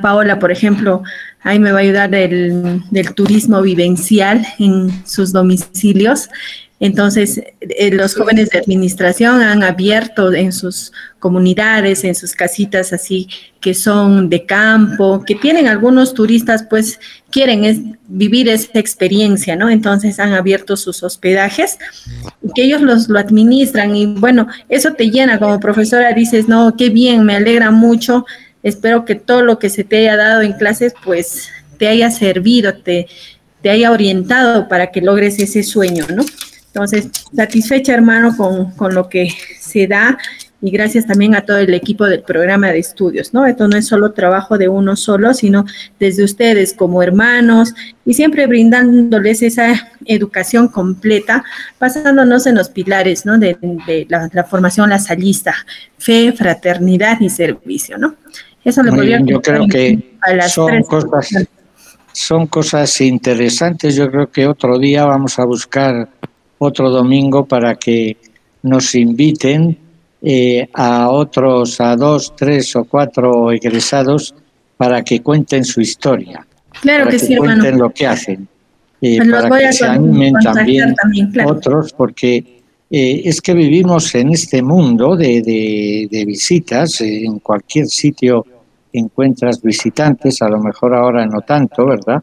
[0.01, 1.03] Paola, por ejemplo,
[1.43, 6.31] ahí me va a ayudar del turismo vivencial en sus domicilios.
[6.79, 13.29] Entonces, eh, los jóvenes de administración han abierto en sus comunidades, en sus casitas así
[13.63, 19.71] que son de campo, que tienen algunos turistas, pues quieren vivir esa experiencia, ¿no?
[19.71, 21.79] Entonces han abierto sus hospedajes
[22.55, 26.91] que ellos los, lo administran y bueno, eso te llena como profesora, dices, no, qué
[26.91, 28.27] bien, me alegra mucho,
[28.63, 32.75] espero que todo lo que se te haya dado en clases, pues te haya servido,
[32.75, 33.09] te,
[33.63, 36.25] te haya orientado para que logres ese sueño, ¿no?
[36.77, 40.19] Entonces, satisfecha, hermano, con, lo que se da
[40.61, 43.47] y gracias también a todo el equipo del programa de estudios, ¿no?
[43.47, 45.65] Esto no es solo trabajo de uno solo, sino
[45.99, 47.73] desde ustedes como hermanos
[48.05, 51.45] y siempre brindándoles esa educación completa,
[51.81, 53.39] basándonos en los pilares, ¿no?
[53.39, 53.57] De,
[54.11, 55.55] la, formación lasallista,
[55.97, 58.17] fe, fraternidad y servicio, ¿no?
[58.63, 61.49] Eso le podría Yo creo que son cosas,
[62.13, 63.95] son cosas interesantes.
[63.95, 66.09] Yo creo que otro día vamos a buscar
[66.59, 68.17] otro domingo para que
[68.63, 69.77] nos inviten
[70.23, 74.35] eh, a otros, a dos, tres o cuatro egresados
[74.77, 76.47] para que cuenten su historia.
[76.81, 78.49] Claro que, sí, cuenten lo que hacen.
[79.01, 80.95] Eh, pues para que se animen también,
[81.45, 87.87] otros, porque eh, es que vivimos en este mundo de, de, de visitas, en cualquier
[87.87, 88.45] sitio
[88.93, 92.23] encuentras visitantes, a lo mejor ahora no tanto, ¿verdad?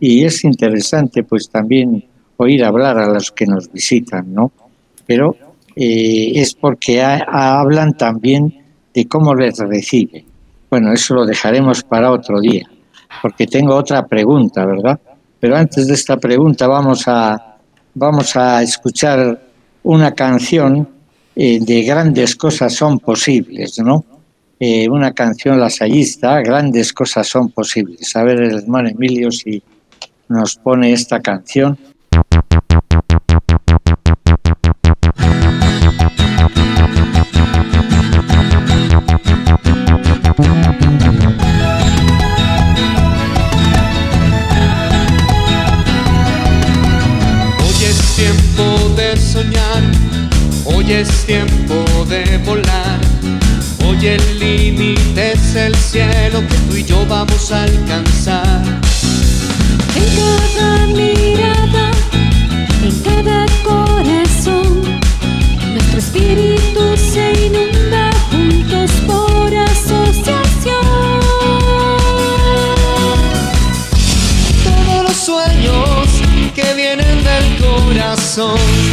[0.00, 2.04] Y es interesante pues también
[2.38, 4.50] oír hablar a los que nos visitan, ¿no?
[5.06, 5.36] Pero
[5.76, 8.64] eh, es porque hablan también
[8.94, 10.24] de cómo les recibe.
[10.70, 12.68] Bueno, eso lo dejaremos para otro día,
[13.22, 14.98] porque tengo otra pregunta, ¿verdad?
[15.40, 17.56] Pero antes de esta pregunta vamos a,
[17.94, 19.40] vamos a escuchar
[19.82, 20.88] una canción
[21.34, 24.04] eh, de Grandes Cosas Son Posibles, ¿no?
[24.60, 28.14] Eh, una canción lasallista, Grandes Cosas Son Posibles.
[28.16, 29.62] A ver el hermano Emilio si
[30.28, 31.78] nos pone esta canción.
[48.98, 49.82] de soñar,
[50.64, 52.98] hoy es tiempo de volar.
[53.86, 58.60] Hoy el límite es el cielo que tú y yo vamos a alcanzar.
[59.94, 61.90] En cada mirada,
[62.82, 64.82] en cada corazón,
[65.74, 70.74] nuestro espíritu se inunda juntos por asociación.
[74.64, 76.08] Todos los sueños
[76.52, 78.87] que vienen del corazón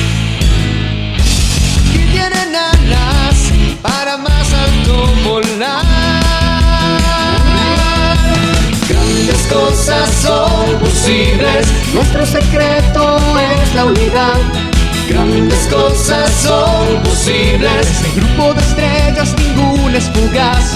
[5.25, 5.83] volar.
[8.87, 14.39] Grandes cosas son posibles, nuestro secreto es la unidad.
[15.09, 20.73] Grandes cosas son posibles, en grupo de estrellas ninguna es fugaz.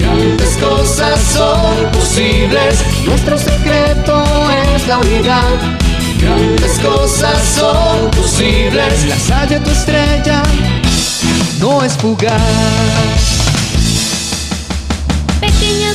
[0.00, 4.24] Grandes cosas son posibles, nuestro secreto
[4.74, 5.54] es la unidad.
[6.20, 10.42] Grandes cosas son posibles, la salla tu estrella
[11.58, 13.43] no es fugaz.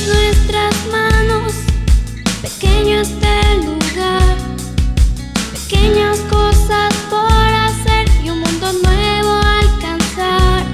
[0.06, 1.52] Nuestras manos,
[2.40, 4.36] pequeño este lugar,
[5.52, 9.32] pequeñas cosas por hacer y un mundo nuevo
[9.62, 10.64] alcanzar.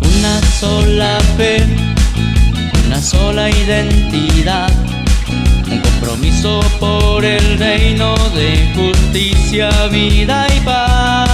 [0.00, 1.64] Una sola fe,
[2.86, 4.72] una sola identidad,
[5.70, 11.30] un compromiso por el reino de justicia, vida y paz.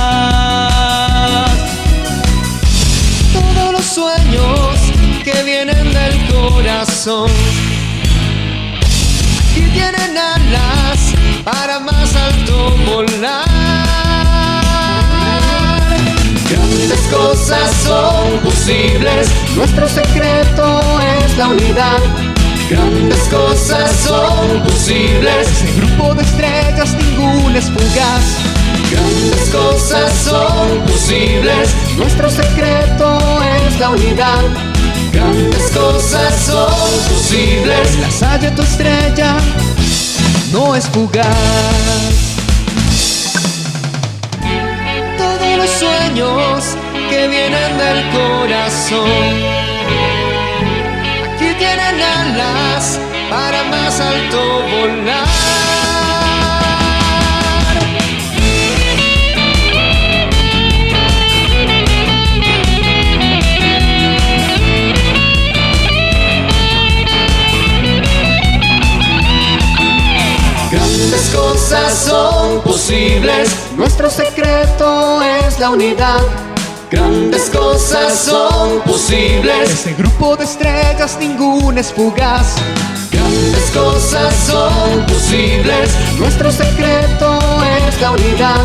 [3.32, 4.75] Todos los sueños
[6.48, 7.30] corazón
[9.54, 13.44] y tienen alas para más alto volar.
[16.50, 20.80] Grandes cosas son posibles, nuestro secreto
[21.18, 22.00] es la unidad.
[22.70, 28.24] Grandes cosas son posibles, grupo de estrellas ninguna es fugaz.
[28.90, 33.18] Grandes cosas son posibles, nuestro secreto
[33.66, 34.75] es la unidad.
[35.16, 36.68] Grandes cosas son
[37.08, 39.38] posibles, la salla tu estrella
[40.52, 41.26] no es fugaz.
[45.16, 46.76] Todos los sueños
[47.08, 49.32] que vienen del corazón,
[51.24, 52.98] aquí tienen alas
[53.30, 54.38] para más alto
[54.70, 55.25] volar.
[71.96, 76.20] Son posibles, nuestro secreto es la unidad.
[76.90, 82.56] Grandes cosas son posibles, ese grupo de estrellas ninguna es fugaz.
[83.10, 87.38] Grandes cosas son posibles, nuestro secreto
[87.88, 88.64] es la unidad.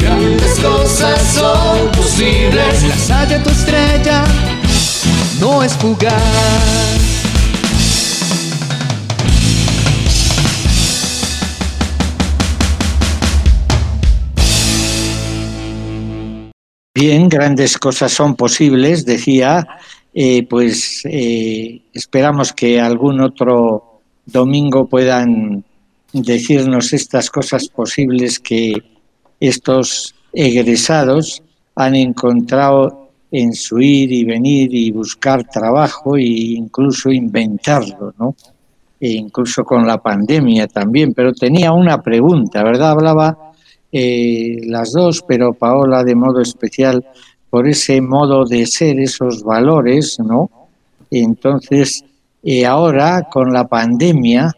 [0.00, 4.24] Grandes cosas son posibles, la salla tu estrella
[5.40, 6.91] no es fugaz.
[17.04, 19.66] Bien, grandes cosas son posibles, decía,
[20.14, 25.64] eh, pues eh, esperamos que algún otro domingo puedan
[26.12, 28.84] decirnos estas cosas posibles que
[29.40, 31.42] estos egresados
[31.74, 38.36] han encontrado en su ir y venir y buscar trabajo e incluso inventarlo, ¿no?
[39.00, 41.14] E incluso con la pandemia también.
[41.14, 42.92] Pero tenía una pregunta, ¿verdad?
[42.92, 43.51] Hablaba
[43.92, 47.04] eh, las dos, pero Paola de modo especial
[47.50, 50.50] por ese modo de ser, esos valores, ¿no?
[51.10, 52.02] Entonces,
[52.42, 54.56] eh, ahora con la pandemia,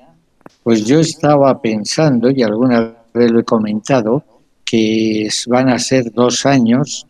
[0.62, 4.22] pues yo estaba pensando, y alguna vez lo he comentado,
[4.64, 7.06] que van a ser dos años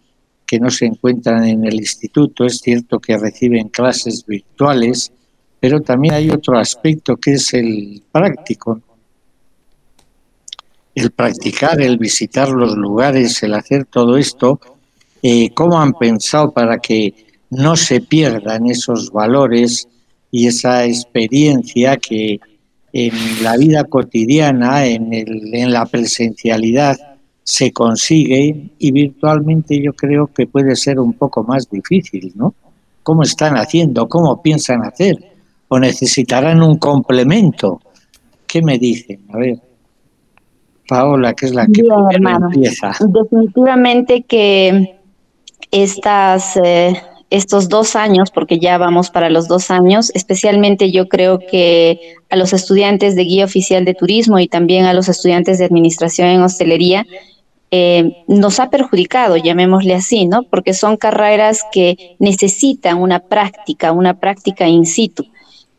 [0.46, 2.44] que no se encuentran en el instituto.
[2.44, 5.12] Es cierto que reciben clases virtuales,
[5.60, 8.80] pero también hay otro aspecto que es el práctico.
[10.94, 14.60] El practicar, el visitar los lugares, el hacer todo esto,
[15.22, 17.14] eh, ¿cómo han pensado para que
[17.50, 19.88] no se pierdan esos valores
[20.30, 22.40] y esa experiencia que
[22.92, 26.96] en la vida cotidiana, en, el, en la presencialidad,
[27.42, 32.54] se consigue y virtualmente yo creo que puede ser un poco más difícil, ¿no?
[33.02, 34.08] ¿Cómo están haciendo?
[34.08, 35.18] ¿Cómo piensan hacer?
[35.68, 37.80] ¿O necesitarán un complemento?
[38.46, 39.20] ¿Qué me dicen?
[39.32, 39.73] A ver.
[40.88, 42.46] Paola, que es la que Bien, primero hermano.
[42.52, 42.92] empieza.
[43.00, 44.96] Definitivamente que
[45.70, 46.94] estas, eh,
[47.30, 52.36] estos dos años, porque ya vamos para los dos años, especialmente yo creo que a
[52.36, 56.42] los estudiantes de guía oficial de turismo y también a los estudiantes de administración en
[56.42, 57.06] hostelería,
[57.70, 60.44] eh, nos ha perjudicado, llamémosle así, ¿no?
[60.44, 65.26] Porque son carreras que necesitan una práctica, una práctica in situ.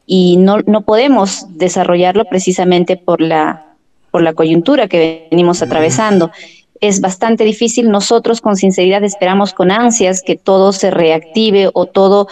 [0.05, 3.74] Y no, no podemos desarrollarlo precisamente por la,
[4.15, 6.31] por la coyuntura que venimos atravesando.
[6.79, 7.89] Es bastante difícil.
[7.89, 12.29] Nosotros con sinceridad esperamos con ansias que todo se reactive o todo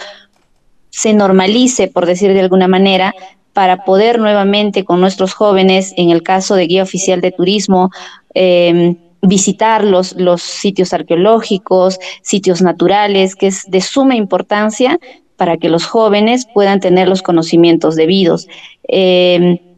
[0.88, 3.14] se normalice, por decir de alguna manera,
[3.52, 7.90] para poder nuevamente con nuestros jóvenes, en el caso de guía oficial de turismo,
[8.32, 14.98] eh, visitar los, los sitios arqueológicos, sitios naturales, que es de suma importancia
[15.36, 18.48] para que los jóvenes puedan tener los conocimientos debidos.
[18.88, 19.73] Eh,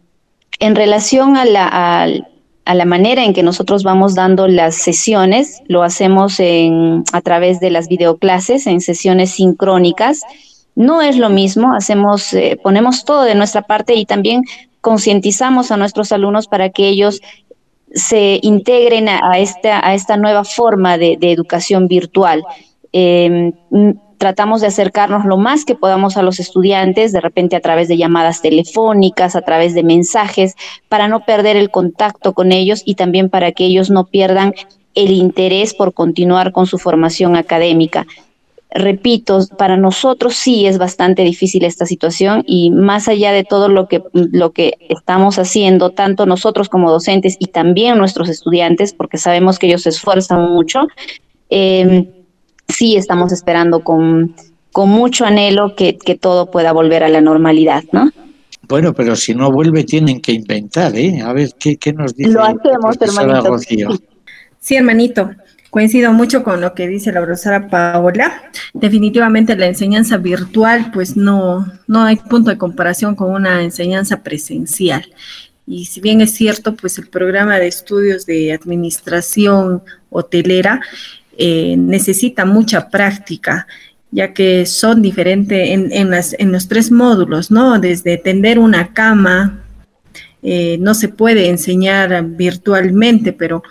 [0.58, 1.68] en relación a la,
[2.64, 7.60] a, la, manera en que nosotros vamos dando las sesiones, lo hacemos en, a través
[7.60, 10.20] de las videoclases, en sesiones sincrónicas.
[10.74, 14.42] No es lo mismo, hacemos, eh, ponemos todo de nuestra parte y también
[14.80, 17.20] concientizamos a nuestros alumnos para que ellos
[17.92, 22.44] se integren a, esta, a esta nueva forma de, educación virtual.
[22.92, 23.52] Em,
[24.18, 27.96] tratamos de acercarnos lo más que podamos a los estudiantes, de repente a través de
[27.96, 30.54] llamadas telefónicas, a través de mensajes,
[30.88, 34.54] para no perder el contacto con ellos y también para que ellos no pierdan
[34.94, 38.06] el interés por continuar con su formación académica.
[38.70, 43.88] Repito, para nosotros sí es bastante difícil esta situación y más allá de todo lo
[43.88, 49.58] que, lo que estamos haciendo, tanto nosotros como docentes y también nuestros estudiantes, porque sabemos
[49.58, 50.88] que ellos se esfuerzan mucho,
[51.48, 52.15] eh,
[52.76, 54.34] sí estamos esperando con,
[54.70, 58.10] con mucho anhelo que, todo pueda volver a la normalidad, ¿no?
[58.68, 61.22] Bueno, pero si no vuelve tienen que inventar, ¿eh?
[61.22, 62.32] A ver, ¿qué, nos dice?
[62.32, 63.58] Lo hacemos, hermanito.
[64.60, 64.76] Sí.
[64.76, 65.30] hermanito.
[65.70, 68.50] Coincido mucho con lo que dice la profesora Paola.
[68.72, 75.06] Definitivamente la enseñanza virtual, pues no, no hay punto de comparación con una enseñanza presencial.
[75.66, 80.80] Y si bien es cierto, pues el programa de estudios de administración hotelera
[81.38, 83.66] eh, necesita mucha práctica,
[84.10, 87.78] ya que son diferentes en, los tres módulos, ¿no?
[87.78, 89.62] Desde tender una cama,
[90.42, 93.62] eh, no se puede enseñar virtualmente, pero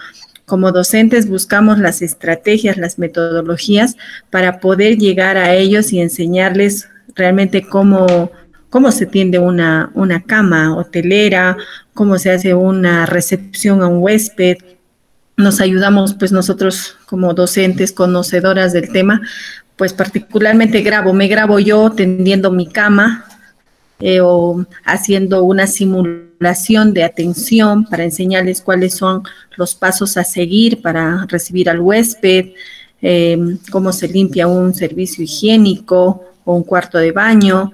[0.46, 3.98] como docentes buscamos las estrategias, las metodologías
[4.30, 8.32] para poder llegar a ellos y enseñarles realmente cómo,
[8.70, 11.58] cómo se tiende una, una cama hotelera,
[11.94, 14.58] cómo se hace una recepción a un huésped,
[15.38, 19.22] nos ayudamos pues nosotros como docentes conocedoras del tema,
[19.76, 23.26] pues particularmente grabo, me grabo yo tendiendo mi cama
[24.00, 29.24] eh, o haciendo una simulación de atención para enseñarles cuáles son
[29.58, 32.54] los pasos a seguir para recibir al huésped,
[33.02, 37.72] em, cómo se limpia un servicio higiénico o un cuarto de baño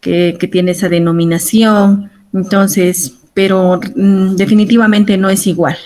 [0.00, 2.10] que, que tiene esa denominación.
[2.32, 5.76] Entonces, pero mm, definitivamente no es igual.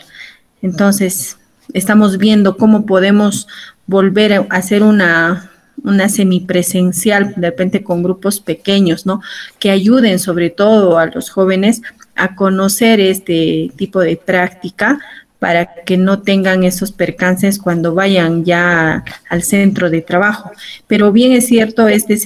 [0.63, 1.39] Entonces,
[1.73, 3.47] estamos viendo cómo podemos
[3.87, 5.51] volver a hacer una,
[5.83, 9.23] una semipresencial, de repente con grupos pequeños, ¿no?
[9.59, 11.83] Que ayuden sobre todo a los jóvenes
[12.15, 14.99] a conocer este tipo de práctica
[15.39, 20.51] para que no tengan esos percances cuando vayan ya al centro de trabajo.
[20.89, 22.19] Pero bien es cierto, este,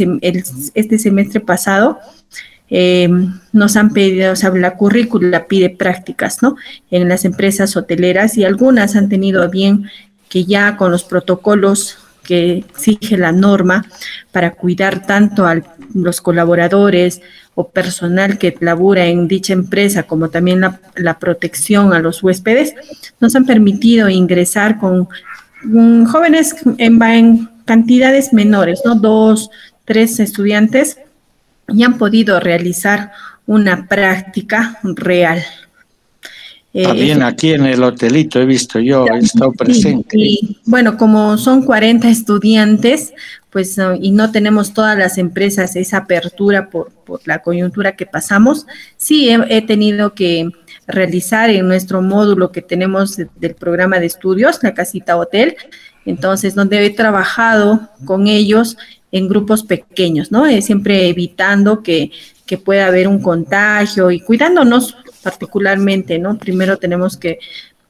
[0.74, 1.98] este semestre pasado
[2.74, 3.06] eh,
[3.52, 6.56] nos han pedido, o sea, la currícula pide prácticas, ¿no?
[6.90, 9.90] En las empresas hoteleras y algunas han tenido bien
[10.30, 13.84] que ya con los protocolos que exige la norma
[14.30, 15.60] para cuidar tanto a
[15.92, 17.20] los colaboradores
[17.54, 20.62] o personal que labura en dicha empresa, como también
[20.96, 22.74] la, protección a los huéspedes,
[23.20, 25.08] nos han permitido ingresar con
[26.06, 28.94] jóvenes en, en, cantidades menores, ¿no?
[28.94, 29.50] Dos,
[29.84, 30.96] tres estudiantes
[31.72, 33.12] y han podido realizar
[33.46, 35.42] una práctica real.
[36.74, 40.16] Eh, También aquí en el hotelito he visto yo, he estado presente.
[40.18, 43.12] Y, bueno, como son 40 estudiantes,
[43.50, 46.90] pues y no tenemos todas las empresas esa apertura por,
[47.26, 48.66] la coyuntura que pasamos,
[48.96, 50.48] sí he, tenido que
[50.86, 55.56] realizar en nuestro módulo que tenemos del programa de estudios, la casita hotel,
[56.06, 58.78] entonces donde he trabajado con ellos
[59.12, 60.46] en grupos pequeños, ¿no?
[60.46, 62.10] Eh, siempre evitando que,
[62.46, 66.38] que pueda haber un contagio y cuidándonos particularmente, ¿no?
[66.38, 67.38] Primero tenemos que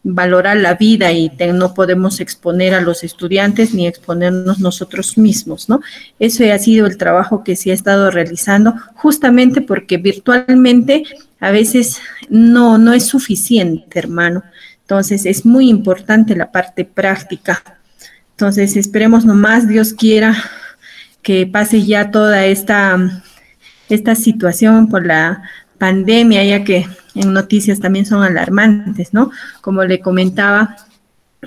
[0.04, 5.80] valorar la vida y no podemos exponer a los estudiantes ni exponernos nosotros mismos, ¿no?
[6.18, 11.04] Eso ha sido el trabajo que se ha estado realizando justamente porque virtualmente
[11.38, 14.42] a veces no, no es suficiente, hermano.
[14.80, 17.62] Entonces es muy importante la parte práctica.
[18.32, 20.36] Entonces esperemos nomás, Dios quiera,
[21.22, 22.98] que pase ya toda esta,
[23.88, 25.42] esta situación por la
[25.78, 29.30] pandemia, ya que en noticias también son alarmantes, ¿no?
[29.60, 30.76] Como le comentaba,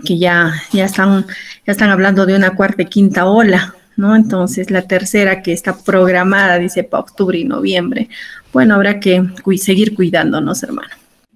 [0.03, 1.26] que ya, ya, están,
[1.65, 4.15] ya están hablando de una cuarta y quinta ola, ¿no?
[4.15, 8.09] Entonces la tercera que está programada, dice, para octubre y noviembre.
[8.51, 9.23] Bueno, habrá que
[9.57, 10.89] seguir cuidándonos, hermano.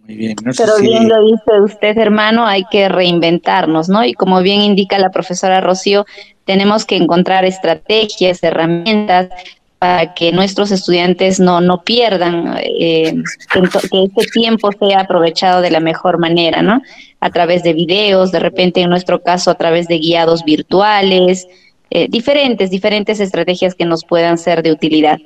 [0.06, 0.36] Muy bien.
[0.58, 4.04] Pero bien lo dice usted, hermano, hay que reinventarnos, ¿no?
[4.04, 6.06] Y como bien indica la profesora Rocío,
[6.50, 9.30] tenemos que encontrar estrategias, herramientas
[9.78, 13.14] para que nuestros estudiantes no, no pierdan, eh,
[13.54, 16.82] que, este tiempo sea aprovechado de la mejor manera, ¿no?
[17.20, 21.48] A través de videos, de repente en nuestro caso a través de guiados virtuales,
[21.92, 25.20] eh, diferentes, diferentes estrategias que nos puedan ser de utilidad.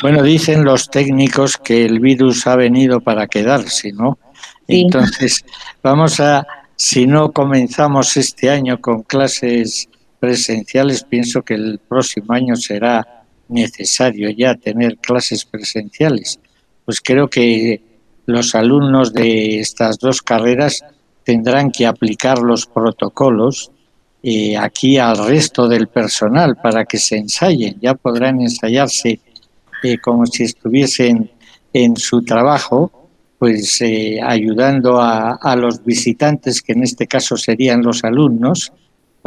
[0.00, 4.16] Bueno, dicen los técnicos que el virus ha venido para quedarse, ¿no?
[4.68, 5.44] Entonces,
[5.82, 6.46] vamos a,
[6.76, 9.87] si no comenzamos este año con clases
[10.20, 16.38] presenciales, pienso que el próximo año será necesario ya tener clases presenciales.
[16.84, 17.80] Pues creo que
[18.26, 20.84] los alumnos de estas dos carreras
[21.24, 23.70] tendrán que aplicar los protocolos
[24.22, 27.78] eh, aquí al resto del personal para que se ensayen.
[27.80, 29.20] Ya podrán ensayarse
[29.82, 31.30] eh, como si estuviesen
[31.72, 32.90] en su trabajo,
[33.38, 38.72] pues eh, ayudando a, a, los visitantes, que en este caso serían los alumnos,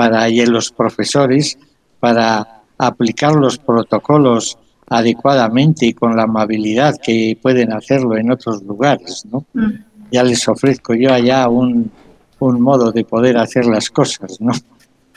[0.02, 1.60] para y los profesores,
[2.00, 4.58] para aplicar los protocolos
[4.90, 9.46] adecuadamente y con la amabilidad que pueden hacerlo en otros lugares, ¿no?
[9.54, 9.70] Mm.
[10.12, 11.92] Ya les ofrezco yo allá un,
[12.40, 14.54] un modo de poder hacer las cosas, ¿no?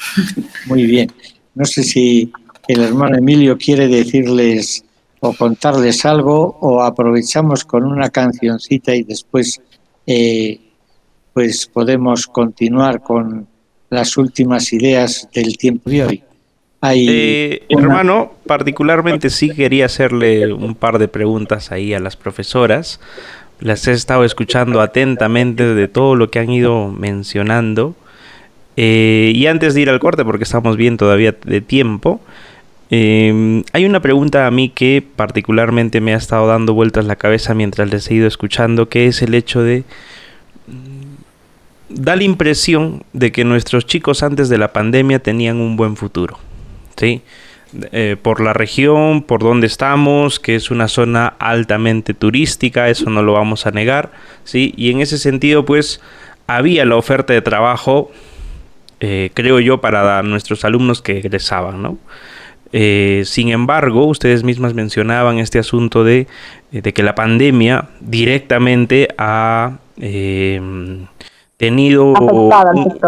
[0.66, 1.10] Muy bien.
[1.54, 2.30] No sé si
[2.68, 4.84] el hermano Emilio quiere decirles
[5.20, 9.62] o contarles algo o aprovechamos con una cancioncita y después
[10.06, 10.60] eh,
[11.32, 13.53] pues podemos continuar con
[13.94, 16.22] las últimas ideas del tiempo de hoy.
[16.92, 23.00] Eh, hermano, particularmente sí quería hacerle un par de preguntas ahí a las profesoras.
[23.60, 27.94] Las he estado escuchando atentamente de todo lo que han ido mencionando.
[28.76, 32.20] Eh, y antes de ir al corte, porque estamos bien todavía de tiempo,
[32.90, 37.54] em, hay una pregunta a mí que particularmente me ha estado dando vueltas la cabeza
[37.54, 39.84] mientras les he ido escuchando, que es el hecho de
[41.94, 46.38] da la impresión de que nuestros chicos antes de la pandemia tenían un buen futuro.
[46.96, 47.22] ¿sí?
[47.90, 53.22] Eh, por la región, por donde estamos, que es una zona altamente turística, eso no
[53.22, 54.12] lo vamos a negar,
[54.44, 54.72] ¿sí?
[54.76, 56.00] Y en ese sentido, pues,
[56.46, 58.12] había la oferta de trabajo,
[59.00, 61.98] eh, creo yo, para nuestros alumnos que egresaban, ¿no?
[62.72, 66.28] Eh, sin embargo, ustedes mismas mencionaban este asunto de,
[66.70, 69.78] de que la pandemia directamente ha
[71.56, 72.14] tenido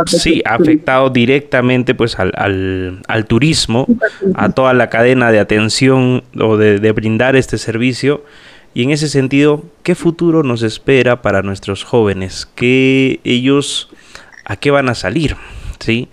[0.06, 3.86] sí afectado directamente pues al, al, turismo
[4.34, 8.24] a toda la cadena de atención o de, de, brindar este servicio.
[8.72, 13.88] Y en ese sentido qué futuro nos espera para nuestros jóvenes qué ellos
[14.44, 15.36] a qué van a salir
[15.80, 16.08] sí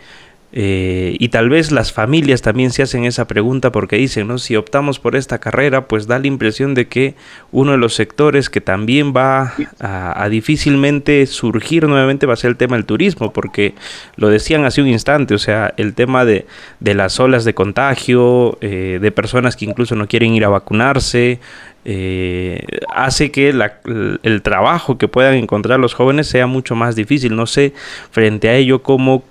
[0.55, 4.37] eh, y tal vez las familias también se hacen esa pregunta porque dicen, ¿no?
[4.37, 7.15] Si optamos por esta carrera, pues da la impresión de que
[7.51, 12.57] uno de los sectores que también va a, difícilmente surgir nuevamente va a ser el
[12.57, 13.73] tema del turismo, porque
[14.15, 16.45] lo decían hace un instante, o sea, el tema de,
[16.81, 21.39] las olas de contagio, eh, de personas que incluso no quieren ir a vacunarse,
[21.85, 27.35] eh, hace que el trabajo que puedan encontrar los jóvenes sea mucho más difícil.
[27.35, 27.73] No sé
[28.11, 29.23] frente a ello cómo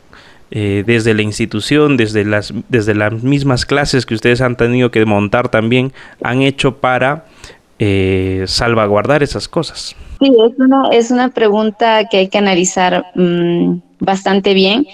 [0.54, 5.06] eh, desde la institución, desde las, desde las mismas clases que ustedes han tenido que
[5.06, 7.24] montar también, han hecho para
[7.78, 9.96] eh, salvaguardar esas cosas?
[10.20, 14.86] Sí, es una, es una pregunta que hay que analizar mm, bastante bien,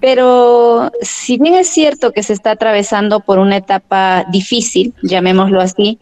[0.00, 5.98] pero si bien es cierto que se está atravesando por una etapa difícil, llamémoslo así,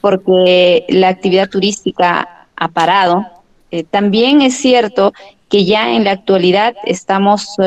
[0.00, 3.26] porque la actividad turística ha parado,
[3.70, 5.12] eh, también es cierto
[5.50, 7.58] que ya en la actualidad estamos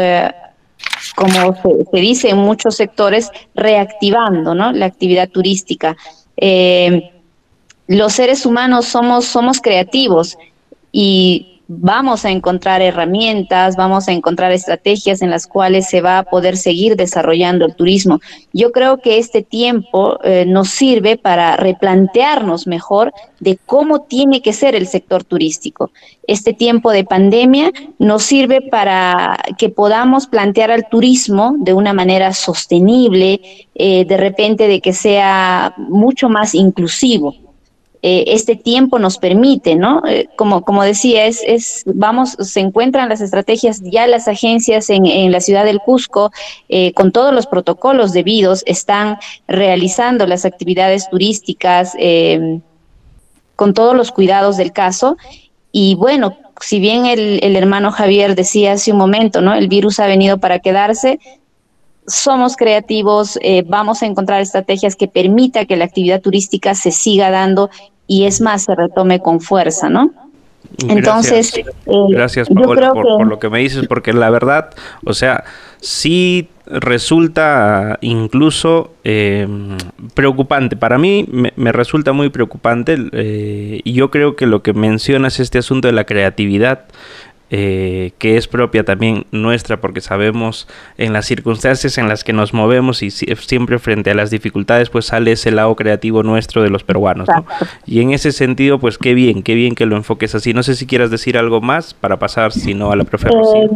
[1.15, 1.55] como
[1.91, 4.71] se, dice en muchos sectores, reactivando ¿no?
[4.71, 5.95] la actividad turística.
[6.35, 7.11] Eh,
[7.87, 10.37] los seres humanos somos, somos creativos
[10.91, 16.23] y vamos a encontrar herramientas, vamos a encontrar estrategias en las cuales se va a
[16.23, 18.19] poder seguir desarrollando el turismo.
[18.53, 24.53] Yo creo que este tiempo eh, nos sirve para replantearnos mejor de cómo tiene que
[24.53, 25.91] ser el sector turístico.
[26.25, 32.33] Este tiempo de pandemia nos sirve para que podamos plantear al turismo de una manera
[32.33, 37.46] sostenible, eh, de repente de que sea mucho más inclusivo.
[38.03, 40.03] Eh, este tiempo nos permite, ¿no?
[40.07, 45.05] Eh, como, como decía, es, es, vamos, se encuentran las estrategias, ya las agencias en,
[45.05, 46.31] en la ciudad del Cusco,
[46.69, 49.17] eh, con todos los protocolos debidos, están
[49.47, 51.93] realizando las actividades turísticas
[53.55, 55.17] con todos los cuidados del caso.
[55.71, 59.53] Y bueno, si bien el, el hermano Javier decía hace un momento, ¿no?
[59.53, 61.19] El virus ha venido para quedarse,
[62.07, 67.29] somos creativos, eh, vamos a encontrar estrategias que permita que la actividad turística se siga
[67.29, 67.69] dando
[68.07, 70.11] y es más, se retome con fuerza, ¿no?
[70.87, 71.53] Entonces,
[72.09, 74.69] gracias, eh, por, lo que me dices, porque la verdad,
[75.05, 75.43] o sea,
[75.79, 79.77] sí resulta incluso em,
[80.13, 80.75] preocupante.
[80.75, 85.59] Para mí me, resulta muy preocupante eh, y yo creo que lo que mencionas este
[85.59, 86.85] asunto de la creatividad
[87.49, 90.67] eh, que es propia también nuestra porque sabemos
[90.97, 95.05] en las circunstancias en las que nos movemos y siempre frente a las dificultades pues
[95.05, 97.29] sale ese lado creativo nuestro de los peruanos.
[97.85, 100.53] Y en ese sentido pues qué bien, qué bien que lo enfoques así.
[100.53, 103.59] No sé si quieras decir algo más para pasar, si no, a la profesora.
[103.59, 103.69] Eh,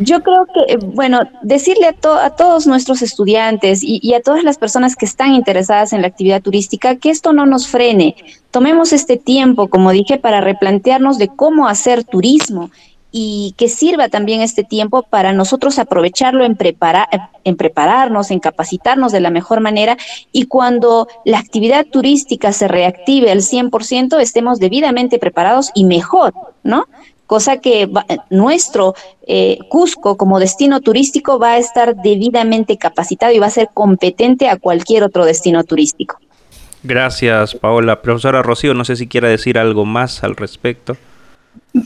[0.00, 4.96] yo creo que, eh, bueno, decirle a, todos nuestros estudiantes y, a todas las personas
[4.96, 8.16] que están interesadas en la actividad turística que esto no nos frene.
[8.50, 12.70] Tomemos este tiempo, como dije, para replantearnos de cómo hacer turismo
[13.10, 17.08] y que sirva también este tiempo para nosotros aprovecharlo en, preparar,
[17.44, 19.96] en prepararnos, en capacitarnos de la mejor manera
[20.30, 26.84] y cuando la actividad turística se reactive al 100% estemos debidamente preparados y mejor, ¿no?
[27.28, 27.88] Cosa que
[28.30, 28.94] nuestro
[29.26, 34.48] eh, Cusco como destino turístico va a estar debidamente capacitado y va a ser competente
[34.48, 36.18] a cualquier otro destino turístico.
[36.82, 38.00] Gracias, Paola.
[38.00, 40.96] Profesora Rocío, no sé si quiera decir algo más al respecto.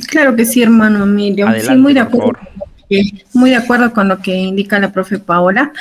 [0.09, 1.47] Claro que sí, hermano Emilio.
[1.61, 2.39] sí, muy de acuerdo.
[3.33, 5.73] Muy de acuerdo con lo que indica la profe Paola,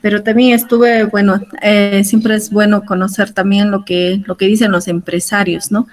[0.00, 4.70] pero también estuve, bueno, eh, siempre es bueno conocer también lo que, lo que dicen
[4.70, 5.88] los empresarios, ¿no?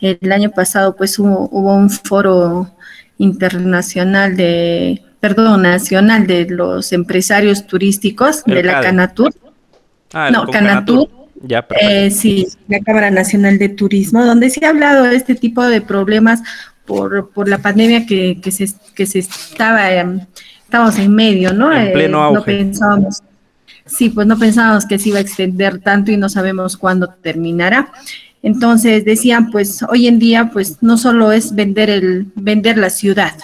[0.00, 2.70] El año pasado pues hubo, un foro
[3.18, 9.34] internacional de, perdón, nacional de los empresarios turísticos de la Canatur.
[10.12, 11.08] Ah, no, Canatur.
[11.42, 15.62] Ya, eh, sí, la Cámara Nacional de Turismo, donde se ha hablado de este tipo
[15.64, 16.40] de problemas
[16.86, 20.26] por, por la pandemia que, que, se, que se estaba, eh,
[20.64, 21.72] estábamos en medio, ¿no?
[21.72, 22.38] En pleno auge.
[22.38, 23.22] No pensábamos,
[23.84, 27.92] sí, pues no pensábamos que se iba a extender tanto y no sabemos cuándo terminará.
[28.42, 33.34] Entonces decían, pues hoy en día, pues no solo es vender el vender la ciudad,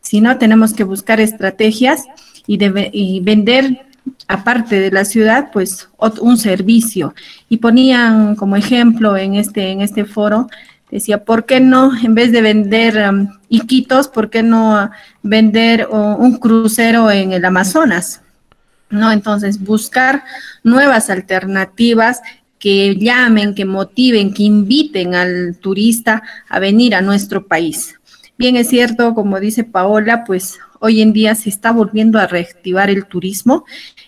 [0.00, 2.04] sino tenemos que buscar estrategias
[2.46, 2.58] y,
[2.92, 3.86] y vender
[4.28, 5.88] aparte de la ciudad, pues
[6.20, 7.14] un servicio.
[7.48, 10.48] Y ponían como ejemplo en este en este foro
[10.92, 14.90] decía, ¿por qué no, en vez de vender um, Iquitos, por qué no
[15.22, 18.20] vender un crucero en el Amazonas?
[18.90, 19.10] ¿No?
[19.10, 20.22] Entonces, buscar
[20.62, 22.20] nuevas alternativas
[22.62, 27.98] que llamen, que motiven, que inviten al turista a venir a nuestro país.
[28.38, 32.88] Bien es cierto, como dice Paola, pues hoy en día se está volviendo a reactivar
[32.88, 33.64] el turismo.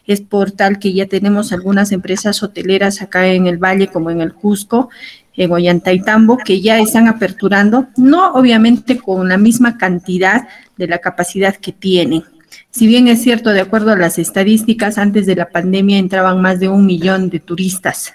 [0.07, 4.21] Es por tal que ya tenemos algunas empresas hoteleras acá en el Valle, como en
[4.21, 4.89] el Cusco,
[5.37, 10.47] en Ollantaytambo, que ya están aperturando, no obviamente con la misma cantidad
[10.77, 12.23] de la capacidad que tienen.
[12.71, 16.61] Si bien es cierto, de acuerdo a las estadísticas, antes de la pandemia entraban más
[16.61, 18.15] de un millón de turistas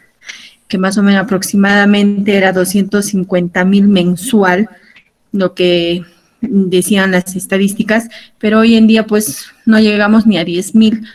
[0.70, 4.70] que más o menos aproximadamente era 250 mil mensual,
[5.34, 6.04] lo que
[6.42, 8.08] decían las estadísticas,
[8.38, 11.06] pero hoy en día pues no llegamos ni a 10 mil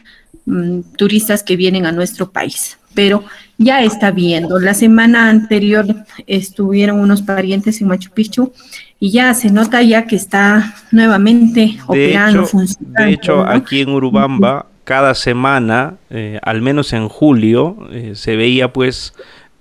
[0.44, 3.24] mm, turistas que vienen a nuestro país, pero
[3.56, 4.58] ya está viendo.
[4.58, 5.86] La semana anterior
[6.26, 8.52] estuvieron unos parientes en Machu Picchu
[8.98, 13.02] y ya se nota ya que está nuevamente operando, funcionando.
[13.02, 18.72] De hecho, aquí en Urubamba, cada semana, eh, al menos en julio, eh, se veía
[18.72, 19.14] pues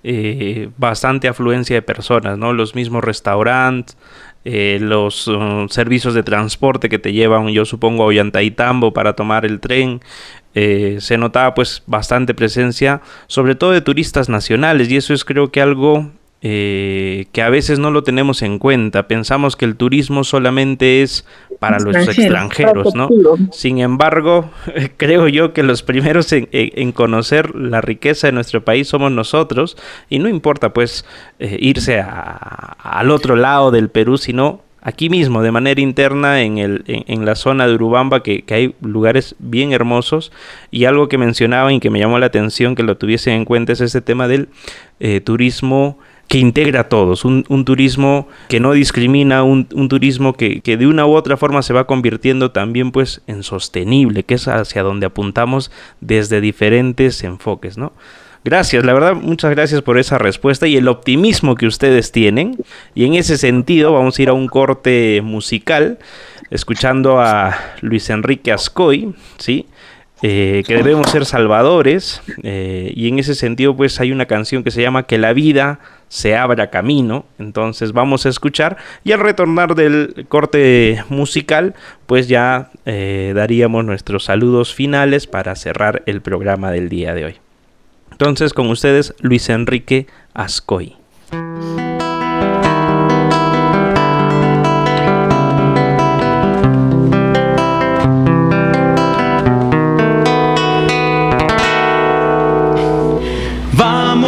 [0.06, 2.52] eh, bastante afluencia de personas, ¿no?
[2.52, 3.96] Los mismos restaurantes,
[4.44, 9.46] eh, los uh, servicios de transporte que te llevan, yo supongo, a Ollantaytambo para tomar
[9.46, 10.02] el tren.
[10.54, 15.50] Eh, se notaba pues bastante presencia, sobre todo de turistas nacionales, y eso es creo
[15.50, 16.10] que algo
[16.42, 19.08] que a veces no lo tenemos en cuenta.
[19.08, 21.24] Pensamos que el turismo solamente es
[21.58, 23.08] para los extranjeros, ¿no?
[23.52, 24.50] Sin embargo,
[24.96, 29.76] creo yo que los primeros en, conocer la riqueza de nuestro país somos nosotros
[30.08, 31.04] y no importa pues
[31.38, 36.84] eh, irse al otro lado del Perú, sino aquí mismo, de manera interna, en, el,
[36.86, 40.30] en, la zona de Urubamba, que, que, hay lugares bien hermosos.
[40.70, 43.72] Y algo que mencionaba y que me llamó la atención que lo tuviesen en cuenta
[43.72, 44.48] es este tema del
[45.00, 45.98] eh, turismo
[46.28, 51.14] que integra a todos, un, turismo que no discrimina, un, turismo que, de una u
[51.14, 55.70] otra forma se va convirtiendo también pues en sostenible, que es hacia donde apuntamos
[56.00, 57.92] desde diferentes enfoques, ¿no?
[58.44, 62.58] Gracias, la verdad, muchas gracias por esa respuesta y el optimismo que ustedes tienen.
[62.94, 65.98] Y en ese sentido vamos a ir a un corte musical,
[66.50, 69.66] escuchando a Luis Enrique Ascoy, ¿sí?
[70.26, 74.70] Eh, que debemos ser salvadores eh, y en ese sentido pues hay una canción que
[74.70, 77.26] se llama Que la vida se abra camino.
[77.38, 81.74] Entonces vamos a escuchar y al retornar del corte musical,
[82.06, 87.34] pues ya eh, daríamos nuestros saludos finales para cerrar el programa del día de hoy.
[88.10, 90.96] Entonces con ustedes Luis Enrique Ascoy.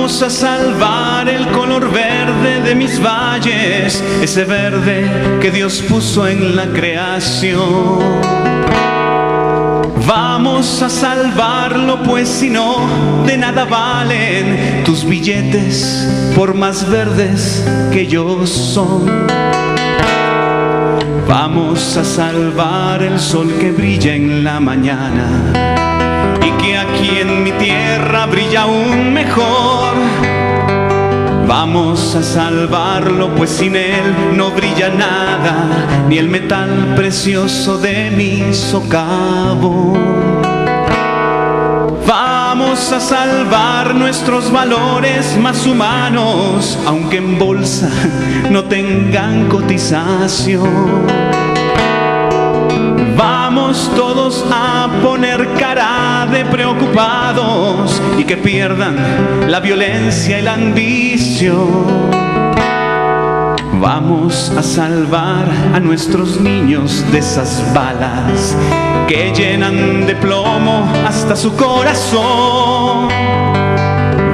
[0.06, 6.54] Vamos a salvar el color verde de mis valles, ese verde que Dios puso en
[6.54, 7.98] la creación.
[10.06, 12.86] Vamos a salvarlo, pues si no,
[13.26, 19.10] de nada valen tus billetes, por más verdes que ellos son.
[21.26, 26.05] Vamos a salvar el sol que brilla en la mañana
[26.46, 29.94] y que aquí en mi tierra brilla aún mejor.
[31.46, 38.52] Vamos a salvarlo, pues sin él no brilla nada, ni el metal precioso de mi
[38.52, 39.94] socavo.
[42.06, 47.90] Vamos a salvar nuestros valores más humanos, aunque en bolsa
[48.50, 51.45] no tengan cotización.
[53.16, 58.96] Vamos todos a poner cara de preocupados y que pierdan
[59.50, 61.86] la violencia y la ambición.
[63.80, 68.54] Vamos a salvar a nuestros niños de esas balas
[69.08, 73.15] que llenan de plomo hasta su corazón.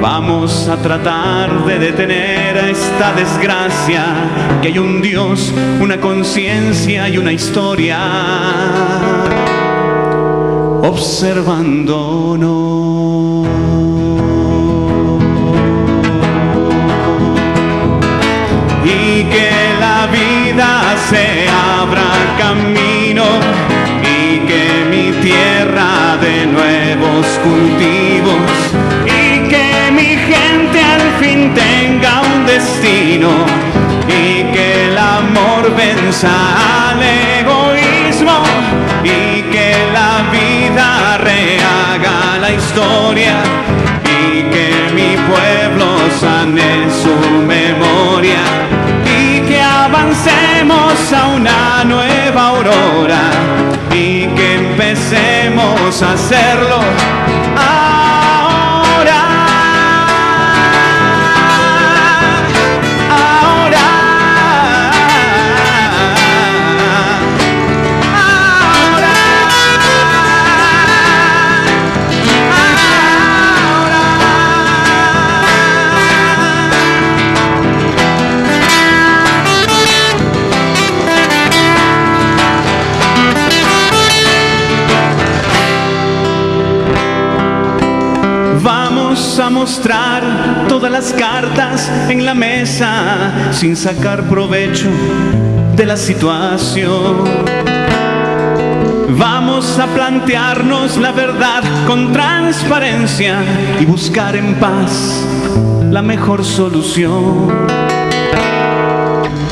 [0.03, 4.03] Vamos a tratar de detener a esta desgracia,
[4.61, 8.01] que hay un Dios, una conciencia y una historia
[10.81, 13.47] observándonos.
[18.83, 23.23] Y que la vida se abra camino
[24.01, 28.02] y que mi tierra de nuevos cultivos
[33.13, 36.31] y que el amor venza
[36.89, 38.41] al egoísmo
[39.03, 43.35] y que la vida rehaga la historia
[44.03, 45.85] y que mi pueblo
[46.19, 48.41] sane su memoria
[49.05, 53.29] y que avancemos a una nueva aurora
[53.91, 56.79] y que empecemos a hacerlo.
[90.83, 94.89] Todas las cartas en la mesa sin sacar provecho
[95.77, 97.23] de la situación.
[99.17, 103.37] Vamos a plantearnos la verdad con transparencia
[103.79, 105.23] y buscar en paz
[105.89, 107.47] la mejor solución.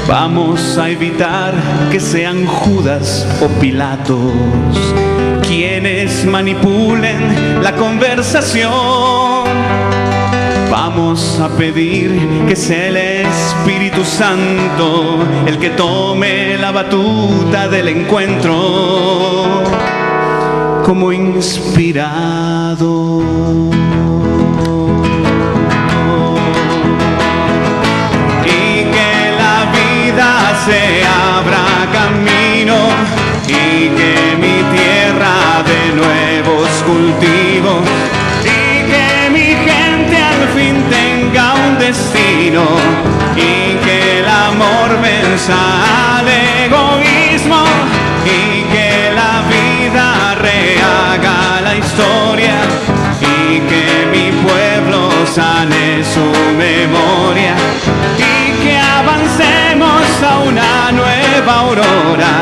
[0.09, 1.53] Vamos a evitar
[1.89, 4.33] que sean Judas o Pilatos
[5.47, 9.10] quienes manipulen la conversación.
[10.83, 12.09] Vamos a pedir
[12.47, 19.61] que sea el Espíritu Santo el que tome la batuta del encuentro
[20.83, 23.21] como inspirado.
[28.43, 30.29] Y que la vida
[30.65, 31.63] se abra
[31.93, 32.77] camino
[45.41, 47.63] venza al egoísmo
[48.25, 52.55] y que la vida rehaga la historia
[53.19, 56.25] y que mi pueblo sane su
[56.57, 57.55] memoria
[58.17, 62.41] y que avancemos a una nueva aurora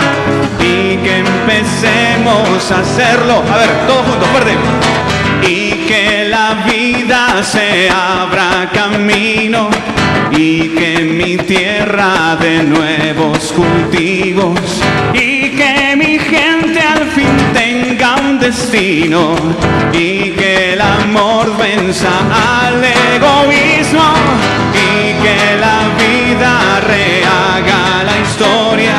[0.60, 3.44] y que empecemos a hacerlo.
[3.52, 4.58] A ver, todos juntos, fuerte.
[5.48, 6.09] Y que
[7.44, 9.70] se abra camino
[10.32, 14.60] y que mi tierra de nuevos cultivos
[15.14, 19.34] y que mi gente al fin tenga un destino
[19.92, 22.12] y que el amor venza
[22.68, 24.14] al egoísmo
[24.76, 28.94] y que la vida rehaga la historia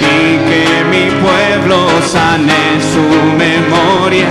[0.00, 4.26] y que mi pueblo sane su memoria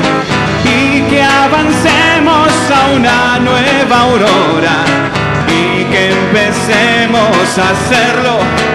[2.94, 4.86] una nueva aurora
[5.48, 8.75] y que empecemos a hacerlo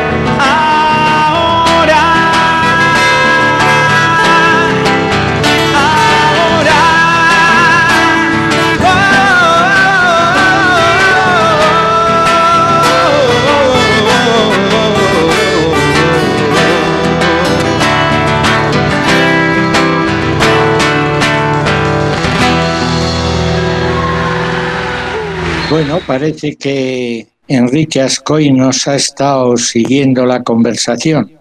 [25.81, 31.33] Bueno, parece que Enrique Ascoy nos ha estado siguiendo la conversación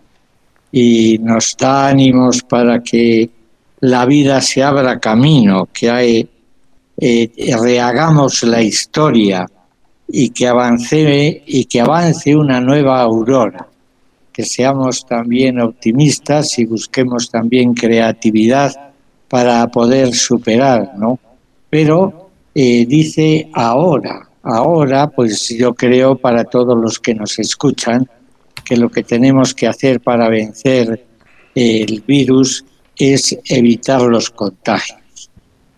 [0.71, 3.29] y nos da ánimos para que
[3.81, 6.29] la vida se abra camino, que hay,
[7.01, 7.29] eh,
[7.61, 9.45] rehagamos la historia
[10.07, 13.67] y que avance y que avance una nueva aurora,
[14.31, 18.73] que seamos también optimistas y busquemos también creatividad
[19.27, 21.19] para poder superar, ¿no?
[21.69, 28.09] Pero eh, dice ahora, ahora, pues yo creo para todos los que nos escuchan
[28.65, 31.05] que lo que tenemos que hacer para vencer
[31.55, 32.63] el virus
[32.95, 35.29] es evitar los contagios.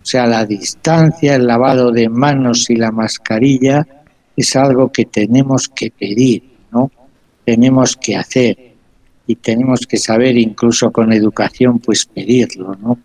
[0.02, 3.88] O sea, la distancia, el lavado de manos y la mascarilla
[4.36, 6.92] es algo que tenemos que pedir, ¿no?
[7.46, 8.74] Tenemos que hacer
[9.28, 12.98] y tenemos que saber incluso con educación pues pedirlo, ¿no?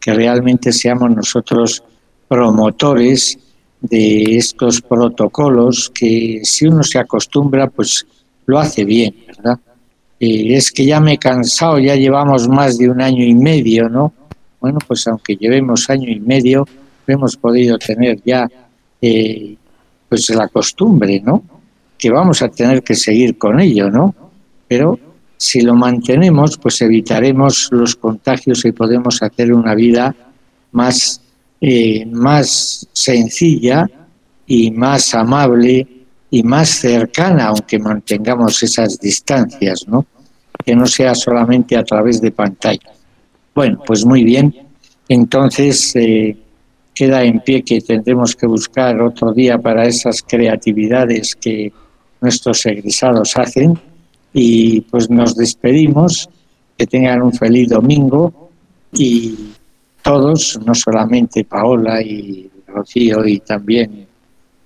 [0.00, 1.84] Que realmente seamos nosotros
[2.26, 3.38] promotores
[3.82, 8.06] de estos protocolos que si uno se acostumbra pues
[8.46, 9.58] lo hace bien, ¿verdad?
[10.20, 13.88] Eh, es que ya me he cansado, ya llevamos más de un año y medio,
[13.88, 14.12] ¿no?
[14.60, 16.66] Bueno, pues aunque llevemos año y medio,
[17.06, 18.48] hemos podido tener ya
[19.00, 19.56] eh,
[20.08, 21.42] pues la costumbre, ¿no?
[21.98, 24.14] Que vamos a tener que seguir con ello, ¿no?
[24.68, 24.98] Pero
[25.36, 30.14] si lo mantenemos, pues evitaremos los contagios y podemos hacer una vida
[30.70, 31.21] más,
[31.64, 33.88] eh, más sencilla
[34.48, 35.86] y más amable
[36.28, 40.04] y más cercana, aunque mantengamos esas distancias, ¿no?
[40.64, 42.90] Que no sea solamente a través de pantalla.
[43.54, 44.52] Bueno, pues muy bien.
[45.08, 46.36] Entonces, eh,
[46.92, 51.72] queda en pie que tendremos que buscar otro día para esas creatividades que
[52.20, 53.78] nuestros egresados hacen
[54.32, 56.28] y pues nos despedimos,
[56.76, 58.50] que tengan un feliz domingo
[58.92, 59.52] y
[60.02, 64.06] todos, no solamente Paola y Rocío y también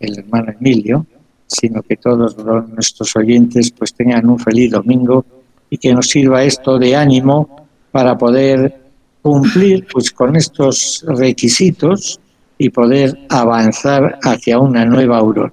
[0.00, 1.06] el hermano Emilio,
[1.46, 2.36] sino que todos
[2.68, 5.24] nuestros oyentes pues tengan un feliz domingo
[5.70, 8.80] y que nos sirva esto de ánimo para poder
[9.22, 12.20] cumplir pues con estos requisitos
[12.58, 15.52] y poder avanzar hacia una nueva aurora.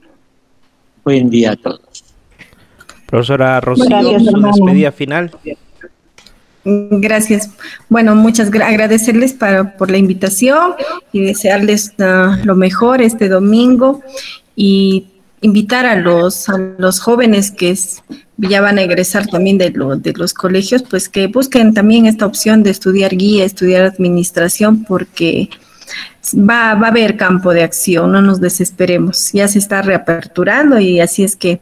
[1.04, 2.04] Buen día a todos.
[3.06, 5.32] Profesora Rocío, su despedida final.
[6.66, 7.50] Gracias.
[7.90, 10.74] Bueno, muchas agradecerles para, por la invitación
[11.12, 14.02] y desearles uh, lo mejor este domingo
[14.56, 15.08] y
[15.42, 17.78] invitar a los, a los jóvenes que
[18.38, 22.64] ya van a egresar también de, de los colegios, pues que busquen también esta opción
[22.64, 25.50] de estudiar guía, estudiar administración, porque
[26.36, 31.00] va, va a haber campo de acción, no nos desesperemos, ya se está reaperturando y
[31.00, 31.62] así es que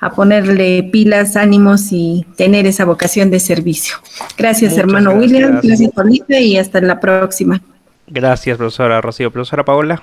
[0.00, 3.96] a ponerle pilas, ánimos y tener esa vocación de servicio.
[4.36, 7.60] Gracias, hermano William, gracias, Felipe, y hasta la próxima.
[8.06, 9.30] Gracias, profesora Rocío.
[9.30, 10.02] Profesora Paola.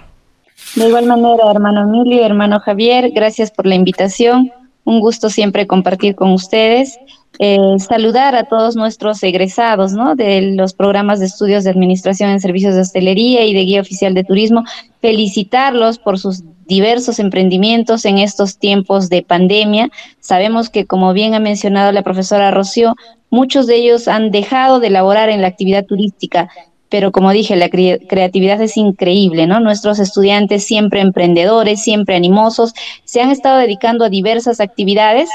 [0.76, 4.52] De igual manera, hermano Emilio, hermano Javier, gracias por la invitación.
[4.88, 6.98] Un gusto siempre compartir con ustedes.
[7.40, 10.16] Eh, saludar a todos nuestros egresados ¿no?
[10.16, 14.14] de los programas de estudios de administración en servicios de hostelería y de guía oficial
[14.14, 14.64] de turismo,
[15.02, 19.90] felicitarlos por sus diversos emprendimientos en estos tiempos de pandemia.
[20.22, 22.96] Sabemos que, como bien ha mencionado la profesora Rocío,
[23.30, 26.48] muchos de ellos han dejado de laborar en la actividad turística
[26.90, 29.60] pero como dije, la creatividad es increíble, ¿no?
[29.60, 32.74] Nuestros estudiantes siempre emprendedores, siempre animosos,
[33.04, 35.30] se han estado dedicando a diversas actividades,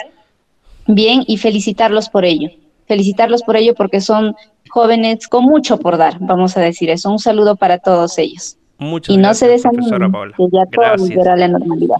[0.86, 2.50] bien, y felicitarlos por ello,
[2.86, 4.34] felicitarlos por ello porque son
[4.70, 7.10] jóvenes con mucho por dar, vamos a decir eso.
[7.10, 8.56] Un saludo para todos ellos.
[8.78, 11.96] Muchas y no gracias, se desanimen, que ya todo volverá a la normalidad.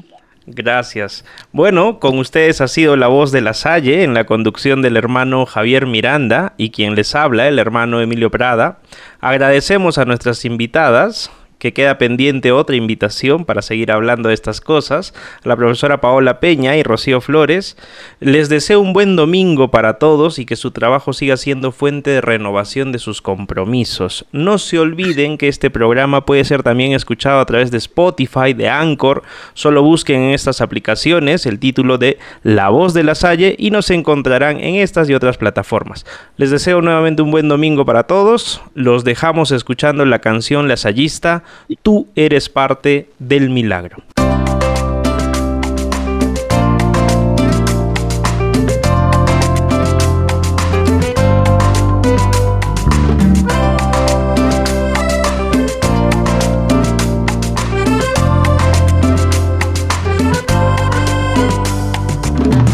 [0.46, 1.24] Gracias.
[1.52, 5.46] Bueno, con ustedes ha sido la voz de la Salle en la conducción del hermano
[5.46, 8.78] Javier Miranda y quien les habla, el hermano Emilio Prada.
[9.20, 11.30] Agradecemos a nuestras invitadas,
[11.62, 16.40] que queda pendiente otra invitación para seguir hablando de estas cosas, a la profesora Paola
[16.40, 17.76] Peña y Rocío Flores.
[18.18, 22.20] Les deseo un buen domingo para todos y que su trabajo siga siendo fuente de
[22.20, 24.26] renovación de sus compromisos.
[24.32, 28.68] No se olviden que este programa puede ser también escuchado a través de Spotify, de
[28.68, 29.22] Anchor.
[29.54, 33.88] Solo busquen en estas aplicaciones el título de La voz de la Salle y nos
[33.90, 36.06] encontrarán en estas y otras plataformas.
[36.36, 38.60] Les deseo nuevamente un buen domingo para todos.
[38.74, 41.44] Los dejamos escuchando la canción La Sallista
[41.82, 44.02] tú eres parte del milagro.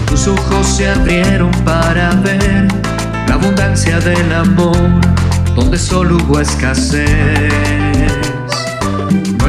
[0.08, 2.68] Tus ojos se abrieron para ver
[3.28, 4.76] la abundancia del amor
[5.54, 7.67] donde solo hubo escasez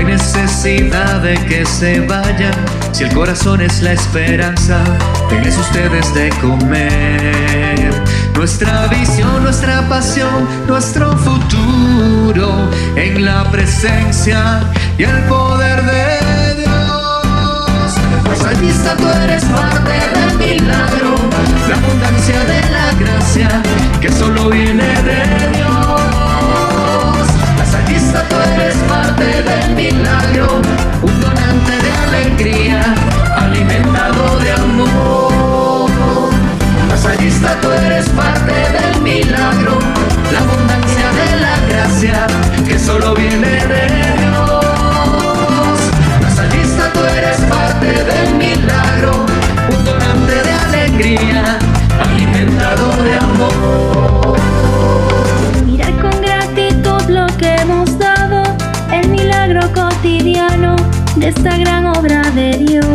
[0.09, 2.51] necesidad de que se vaya,
[2.91, 4.83] si el corazón es la esperanza,
[5.29, 7.91] tenés ustedes de comer.
[8.33, 14.61] Nuestra visión, nuestra pasión, nuestro futuro en la presencia
[14.97, 17.91] y el poder de Dios.
[18.23, 18.39] Pues
[18.97, 21.15] tú eres parte del milagro,
[21.69, 23.49] la abundancia de la gracia
[24.01, 25.68] que solo viene de Dios.
[28.11, 30.61] Tú eres parte del milagro,
[31.03, 32.95] un donante de alegría,
[33.35, 36.31] alimentado de amor.
[36.87, 39.77] Masallista, tú eres parte del milagro,
[40.31, 42.27] la abundancia de la gracia
[42.67, 43.87] que solo viene de
[44.17, 45.79] Dios.
[46.21, 49.25] Masallista, tú eres parte del milagro,
[49.69, 51.59] un donante de alegría,
[52.01, 54.29] alimentado de amor.
[59.73, 60.75] Cotidiano
[61.15, 62.85] de esta gran obra de Dios.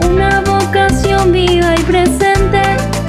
[0.00, 2.62] Una vocación viva y presente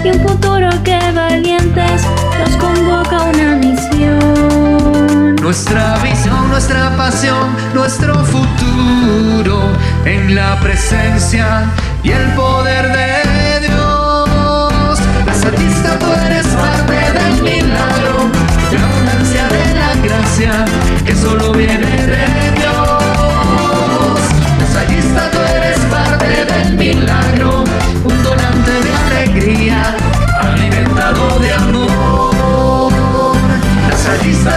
[0.04, 2.02] y un futuro que valientes
[2.39, 5.36] nos convoca a una misión.
[5.41, 9.62] Nuestra visión, nuestra pasión, nuestro futuro
[10.06, 11.66] en la presencia
[12.04, 15.00] y el poder de Dios.
[15.26, 18.30] La Santista, tú eres parte del milagro,
[18.72, 20.66] la abundancia de la gracia
[30.39, 32.91] alimentado de amor.
[33.89, 34.57] Lasallista,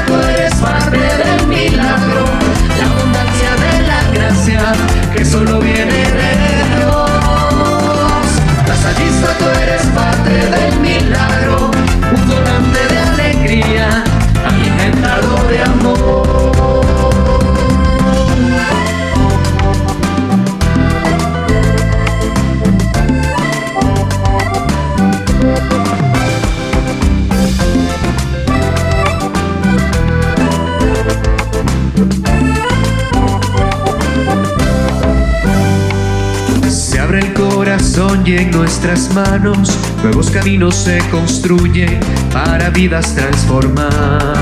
[38.30, 41.98] y en nuestras manos nuevos caminos se construyen
[42.32, 44.36] para vidas transformar.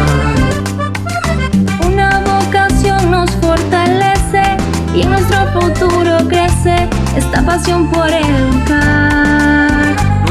[1.87, 4.57] Una vocación nos fortalece
[4.95, 8.98] y en nuestro futuro crece esta pasión por educar.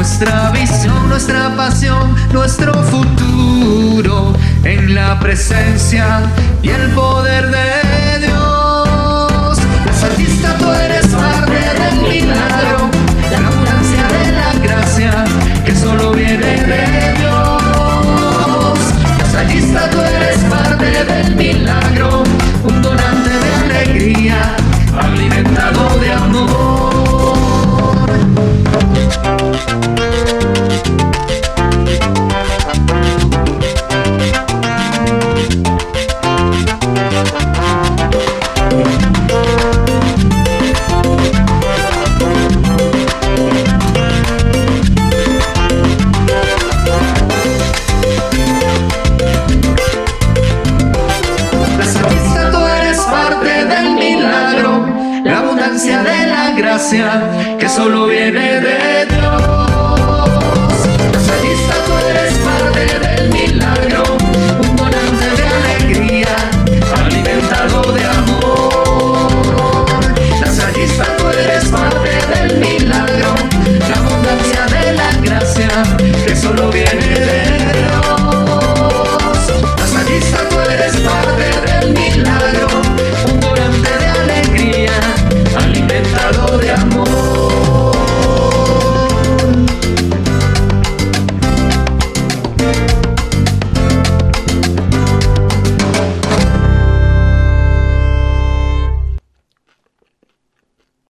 [0.08, 4.32] Nuestra visión, nuestra pasión, nuestro futuro
[4.64, 6.22] en la presencia
[6.62, 9.58] y el poder de Dios.
[9.84, 12.88] Pues artista, tú eres parte del milagro,
[13.30, 15.24] la abundancia de la gracia
[15.66, 18.78] que solo viene de Dios.
[19.18, 22.22] Pues tú eres parte del milagro,
[22.64, 24.56] un donante de alegría.